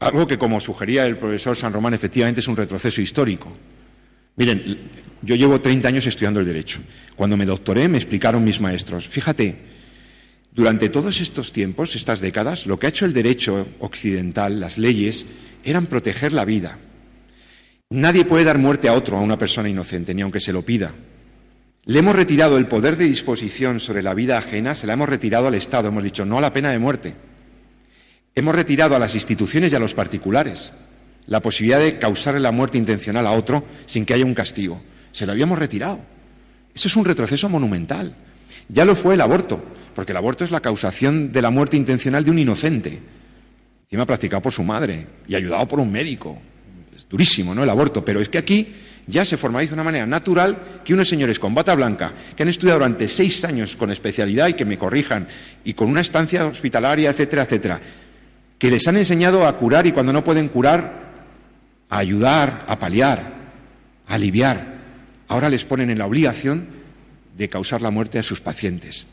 [0.00, 3.52] algo que, como sugería el profesor San Román, efectivamente es un retroceso histórico.
[4.34, 4.90] Miren,
[5.22, 6.80] yo llevo 30 años estudiando el derecho.
[7.14, 9.56] Cuando me doctoré me explicaron mis maestros, fíjate,
[10.52, 15.26] durante todos estos tiempos, estas décadas, lo que ha hecho el derecho occidental, las leyes,
[15.64, 16.78] eran proteger la vida.
[17.90, 20.92] Nadie puede dar muerte a otro, a una persona inocente, ni aunque se lo pida.
[21.86, 25.48] Le hemos retirado el poder de disposición sobre la vida ajena, se la hemos retirado
[25.48, 27.14] al Estado, hemos dicho no a la pena de muerte.
[28.34, 30.74] Hemos retirado a las instituciones y a los particulares
[31.28, 34.82] la posibilidad de causarle la muerte intencional a otro sin que haya un castigo.
[35.10, 35.98] Se lo habíamos retirado.
[36.74, 38.14] Eso es un retroceso monumental.
[38.68, 39.64] Ya lo fue el aborto,
[39.94, 43.00] porque el aborto es la causación de la muerte intencional de un inocente,
[43.84, 46.38] encima practicado por su madre y ayudado por un médico.
[47.10, 47.62] Durísimo, ¿no?
[47.62, 48.74] El aborto, pero es que aquí
[49.06, 52.48] ya se formaliza de una manera natural que unos señores con bata blanca, que han
[52.48, 55.26] estudiado durante seis años con especialidad y que me corrijan,
[55.64, 57.80] y con una estancia hospitalaria, etcétera, etcétera,
[58.58, 61.08] que les han enseñado a curar y cuando no pueden curar,
[61.88, 63.32] a ayudar, a paliar,
[64.06, 64.78] a aliviar,
[65.28, 66.66] ahora les ponen en la obligación
[67.36, 69.06] de causar la muerte a sus pacientes.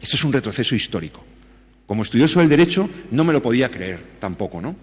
[0.00, 1.24] Esto es un retroceso histórico.
[1.86, 4.76] Como estudioso del derecho no me lo podía creer tampoco, ¿no?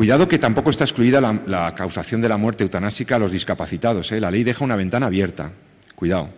[0.00, 4.10] Cuidado que tampoco está excluida la, causación de la muerte eutanásica a los discapacitados.
[4.12, 4.18] ¿eh?
[4.18, 5.52] La ley deja una ventana abierta.
[5.94, 6.30] Cuidado.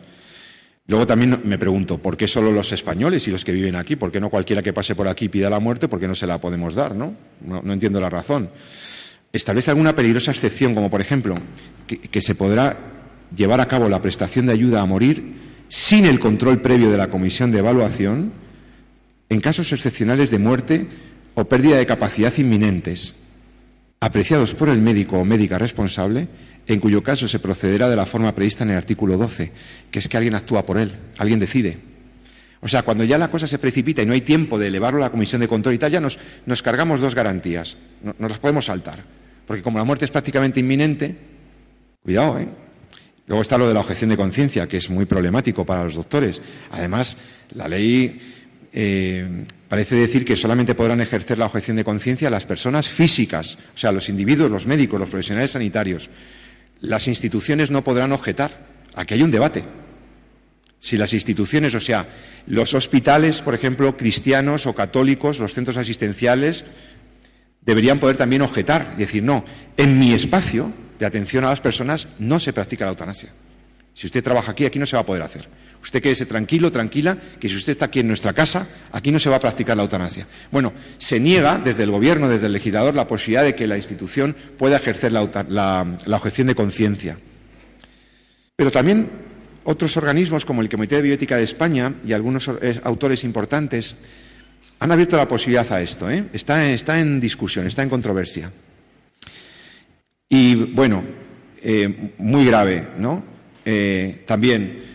[0.89, 3.95] Luego también me pregunto, ¿por qué solo los españoles y los que viven aquí?
[3.95, 5.87] ¿Por qué no cualquiera que pase por aquí pida la muerte?
[5.87, 6.97] ¿Por qué no se la podemos dar?
[6.97, 7.15] ¿no?
[7.41, 8.51] No, entiendo la razón.
[9.33, 11.37] Establece alguna peligrosa excepción, como por ejemplo
[11.87, 12.77] que se podrá
[13.33, 15.37] llevar a cabo la prestación de ayuda a morir
[15.69, 18.33] sin el control previo de la comisión de evaluación
[19.29, 20.89] en casos excepcionales de muerte
[21.35, 23.22] o pérdida de capacidad inminentes
[24.03, 26.27] apreciados por el médico o médica responsable,
[26.67, 29.53] en cuyo caso se procederá de la forma prevista en el artículo 12,
[29.93, 31.79] que es que alguien actúa por él, alguien decide.
[32.61, 35.07] O sea, cuando ya la cosa se precipita y no hay tiempo de elevarlo a
[35.07, 36.19] la comisión de control y tal, ya nos,
[36.65, 37.77] cargamos dos garantías.
[38.03, 39.05] No, nos las podemos saltar.
[39.47, 41.17] Porque como la muerte es prácticamente inminente,
[42.03, 42.49] cuidado, ¿eh?
[43.29, 46.43] Luego está lo de la objeción de conciencia, que es muy problemático para los doctores.
[46.73, 47.17] Además,
[47.55, 48.21] la ley
[48.73, 53.79] eh, parece decir que solamente podrán ejercer la objeción de conciencia las personas físicas, o
[53.79, 56.11] sea, los individuos, los médicos, los profesionales sanitarios.
[56.81, 58.67] Las instituciones no podrán objetar.
[58.95, 59.65] Aquí hay un debate.
[60.81, 62.09] Si las instituciones, o sea,
[62.47, 66.65] los hospitales, por ejemplo, cristianos o católicos, los centros asistenciales,
[67.61, 69.45] deberían poder también objetar decir, no,
[69.77, 73.31] en mi espacio de atención a las personas no se practica la eutanasia.
[73.95, 75.49] Si usted trabaja aquí, aquí no se va a poder hacer.
[75.83, 79.29] Usted quédese tranquilo, tranquila, que si usted está aquí en nuestra casa, aquí no se
[79.29, 80.29] va a practicar la eutanasia.
[80.53, 84.37] Bueno, se niega desde el Gobierno, desde el legislador, la posibilidad de que la institución
[84.57, 85.23] pueda ejercer la,
[86.07, 87.19] objeción de conciencia.
[88.55, 89.11] Pero también
[89.65, 92.49] otros organismos, como el Comité de Bioética de España y algunos
[92.85, 93.97] autores importantes,
[94.79, 96.09] han abierto la posibilidad a esto.
[96.09, 96.27] ¿eh?
[96.33, 98.53] Está, está, en discusión, está en controversia.
[100.29, 101.03] Y bueno,
[101.61, 103.25] eh, muy grave, ¿no?
[103.65, 104.92] Eh, también,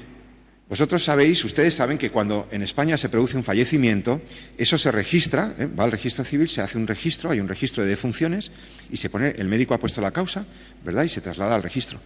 [0.70, 4.22] vosotros sabéis, ustedes saben que cuando en España se produce un fallecimiento,
[4.58, 5.68] eso se registra, ¿eh?
[5.68, 8.52] va al registro civil, se hace un registro, hay un registro de defunciones
[8.92, 10.46] y se pone, el médico ha puesto la causa,
[10.84, 11.04] ¿verdad?
[11.04, 12.00] Y se traslada al registro.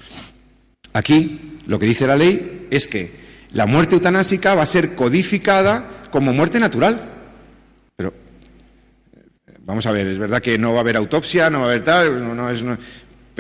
[0.94, 3.12] Aquí, lo que dice la ley es que
[3.54, 7.10] la muerte eutanásica va a ser codificada como muerte natural.
[7.96, 8.14] Pero,
[9.60, 11.84] vamos a ver, es verdad que no va a haber autopsia, no va a haber
[11.84, 12.64] tal, no, es,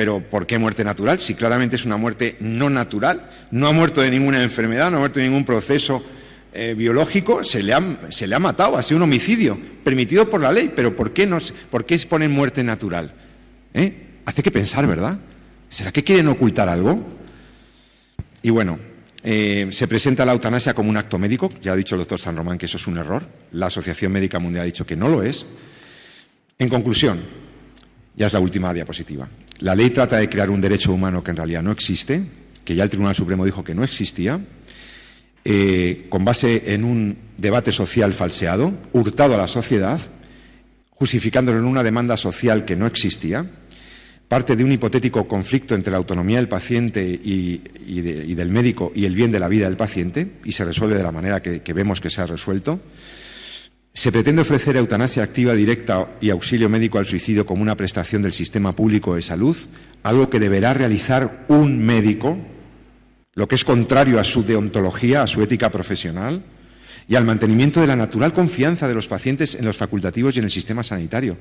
[0.01, 1.19] pero ¿por qué muerte natural?
[1.19, 4.99] Si claramente es una muerte no natural, no ha muerto de ninguna enfermedad, no ha
[5.01, 6.03] muerto de ningún proceso
[6.53, 10.41] eh, biológico, se le, ha, se le, ha, matado, ha sido un homicidio, permitido por
[10.41, 11.37] la ley, pero ¿por qué, no,
[11.69, 13.13] por qué ponen muerte natural?
[13.75, 13.93] ¿Eh?
[14.25, 15.19] Hace que pensar, ¿verdad?
[15.69, 16.99] ¿Será que quieren ocultar algo?
[18.41, 18.79] Y bueno,
[19.21, 22.35] eh, se presenta la eutanasia como un acto médico, ya ha dicho el doctor San
[22.35, 25.21] Román que eso es un error, la Asociación Médica Mundial ha dicho que no lo
[25.21, 25.45] es.
[26.57, 27.19] En conclusión,
[28.21, 29.27] ya es la última diapositiva.
[29.61, 32.23] La ley trata de crear un derecho humano que en realidad no existe,
[32.63, 34.39] que ya el Tribunal Supremo dijo que no existía,
[35.43, 39.99] eh, con base en un debate social falseado, hurtado a la sociedad,
[40.91, 43.43] justificándolo en una demanda social que no existía,
[44.27, 49.15] parte de un hipotético conflicto entre la autonomía del paciente y, del médico y el
[49.15, 52.11] bien de la vida del paciente, y se resuelve de la manera que vemos que
[52.11, 52.81] se ha resuelto,
[53.93, 58.31] se pretende ofrecer eutanasia activa directa y auxilio médico al suicidio como una prestación del
[58.31, 59.55] sistema público de salud,
[60.03, 62.37] algo que deberá realizar un médico,
[63.35, 66.43] lo que es contrario a su deontología, a su ética profesional
[67.07, 70.45] y al mantenimiento de la natural confianza de los pacientes en los facultativos y en
[70.45, 71.37] el sistema sanitario.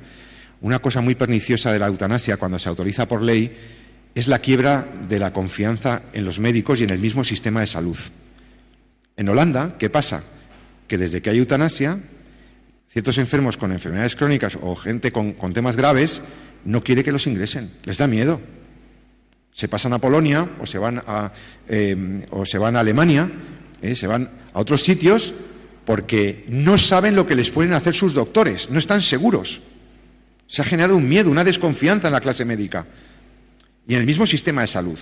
[0.61, 3.53] Una cosa muy perniciosa de la eutanasia cuando se autoriza por ley
[4.15, 7.69] es la quiebra de la confianza en los médicos y en el mismo sistema de
[7.69, 7.97] salud.
[9.17, 10.25] En Holanda, ¿qué pasa?
[10.89, 12.01] Que desde que hay eutanasia,
[12.91, 16.23] ciertos enfermos con enfermedades crónicas o gente con, temas graves
[16.65, 18.41] no quiere que los ingresen, les da miedo.
[19.53, 21.33] Se pasan a Polonia o se van a,
[21.69, 23.31] eh, o a Alemania,
[23.81, 25.33] eh, se van a otros sitios
[25.85, 29.63] porque no saben lo que les pueden hacer sus doctores, no están seguros.
[30.47, 32.87] Se ha generado un miedo, una desconfianza en la clase médica
[33.87, 34.99] y en el mismo sistema de salud.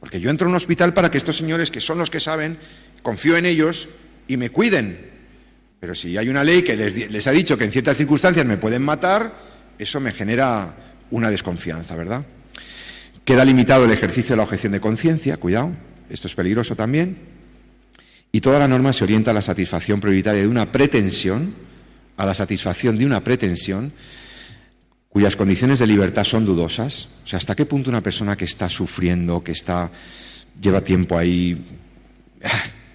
[0.00, 2.58] Porque yo entro a un hospital para que estos señores, que son los que saben,
[3.02, 3.88] confío en ellos
[4.26, 5.19] y me cuiden.
[5.80, 8.82] Pero si hay una ley que les, ha dicho que en ciertas circunstancias me pueden
[8.82, 9.34] matar,
[9.78, 10.76] eso me genera
[11.10, 12.24] una desconfianza, ¿verdad?
[13.24, 15.72] Queda limitado el ejercicio de la objeción de conciencia, cuidado,
[16.10, 17.16] esto es peligroso también.
[18.30, 21.54] Y toda la norma se orienta a la satisfacción prioritaria de una pretensión,
[22.18, 23.92] a la satisfacción de una pretensión
[25.08, 27.08] cuyas condiciones de libertad son dudosas.
[27.24, 29.90] O sea, ¿hasta qué punto una persona que está sufriendo, que está
[30.60, 31.66] lleva tiempo ahí,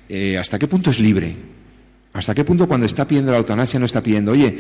[0.08, 1.36] eh, hasta qué punto es libre?
[2.16, 4.57] ¿Hasta qué punto cuando está pidiendo la eutanasia no está pidiendo, oye,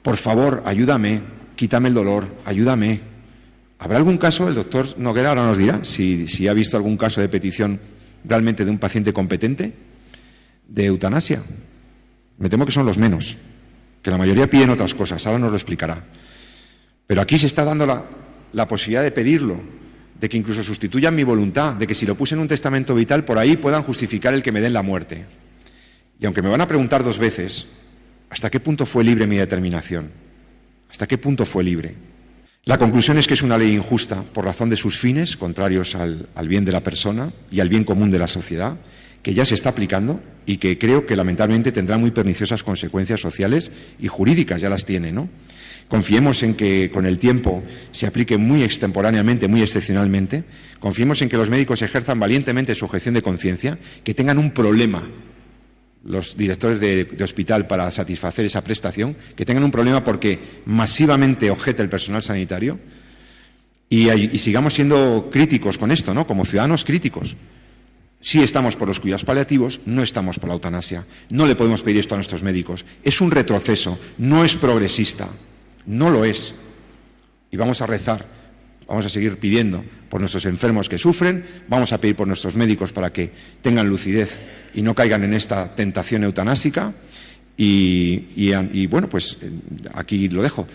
[0.00, 1.20] por favor, ayúdame,
[1.54, 3.00] quítame el dolor, ayúdame?
[3.78, 7.28] ¿Habrá algún caso, el doctor Noguera ahora nos dirá, si, ha visto algún caso de
[7.28, 7.78] petición
[8.24, 9.74] realmente de un paciente competente
[10.66, 11.42] de eutanasia?
[12.38, 13.36] Me temo que son los menos,
[14.00, 16.02] que la mayoría piden otras cosas, ahora nos lo explicará.
[17.06, 19.60] Pero aquí se está dando la, posibilidad de pedirlo,
[20.18, 23.26] de que incluso sustituyan mi voluntad, de que si lo puse en un testamento vital,
[23.26, 25.26] por ahí puedan justificar el que me den la muerte.
[26.20, 27.66] Y aunque me van a preguntar dos veces,
[28.30, 30.10] ¿hasta qué punto fue libre mi determinación?
[30.90, 31.94] ¿Hasta qué punto fue libre?
[32.64, 36.28] La conclusión es que es una ley injusta por razón de sus fines, contrarios al,
[36.48, 38.76] bien de la persona y al bien común de la sociedad,
[39.22, 43.72] que ya se está aplicando y que creo que lamentablemente tendrá muy perniciosas consecuencias sociales
[43.98, 45.28] y jurídicas, ya las tiene, ¿no?
[45.88, 50.44] Confiemos en que con el tiempo se aplique muy extemporáneamente, muy excepcionalmente.
[50.80, 55.08] Confiemos en que los médicos ejerzan valientemente su objeción de conciencia, que tengan un problema
[56.04, 61.82] los directores de, hospital para satisfacer esa prestación, que tengan un problema porque masivamente objeta
[61.82, 62.78] el personal sanitario
[63.88, 66.26] y, y, sigamos siendo críticos con esto, ¿no?
[66.26, 67.36] Como ciudadanos críticos.
[68.20, 71.06] Sí estamos por los cuidados paliativos, no estamos por la eutanasia.
[71.30, 72.84] No le podemos pedir esto a nuestros médicos.
[73.02, 75.28] Es un retroceso, no es progresista.
[75.86, 76.54] No lo es.
[77.50, 78.26] Y vamos a rezar,
[78.88, 82.92] vamos a seguir pidiendo por nuestros enfermos que sufren, vamos a pedir por nuestros médicos
[82.92, 83.30] para que
[83.60, 84.40] tengan lucidez
[84.74, 86.94] y no caigan en esta tentación eutanásica.
[87.60, 89.50] Y, bueno, pues eh,
[89.92, 90.66] aquí lo dejo.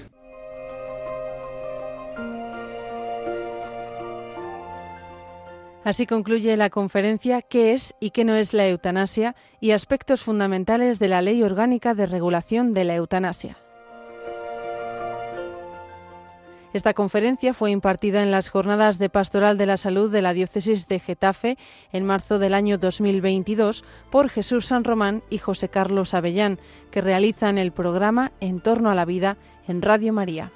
[5.85, 9.35] Así concluye la conferencia ¿Qué es y qué no es la eutanasia?
[9.59, 13.57] y aspectos fundamentales de la Ley Orgánica de Regulación de la Eutanasia.
[16.73, 20.87] Esta conferencia fue impartida en las Jornadas de Pastoral de la Salud de la Diócesis
[20.87, 21.59] de Getafe
[21.91, 26.57] en marzo del año 2022 por Jesús San Román y José Carlos Avellán,
[26.89, 30.51] que realizan el programa En torno a la vida en Radio María.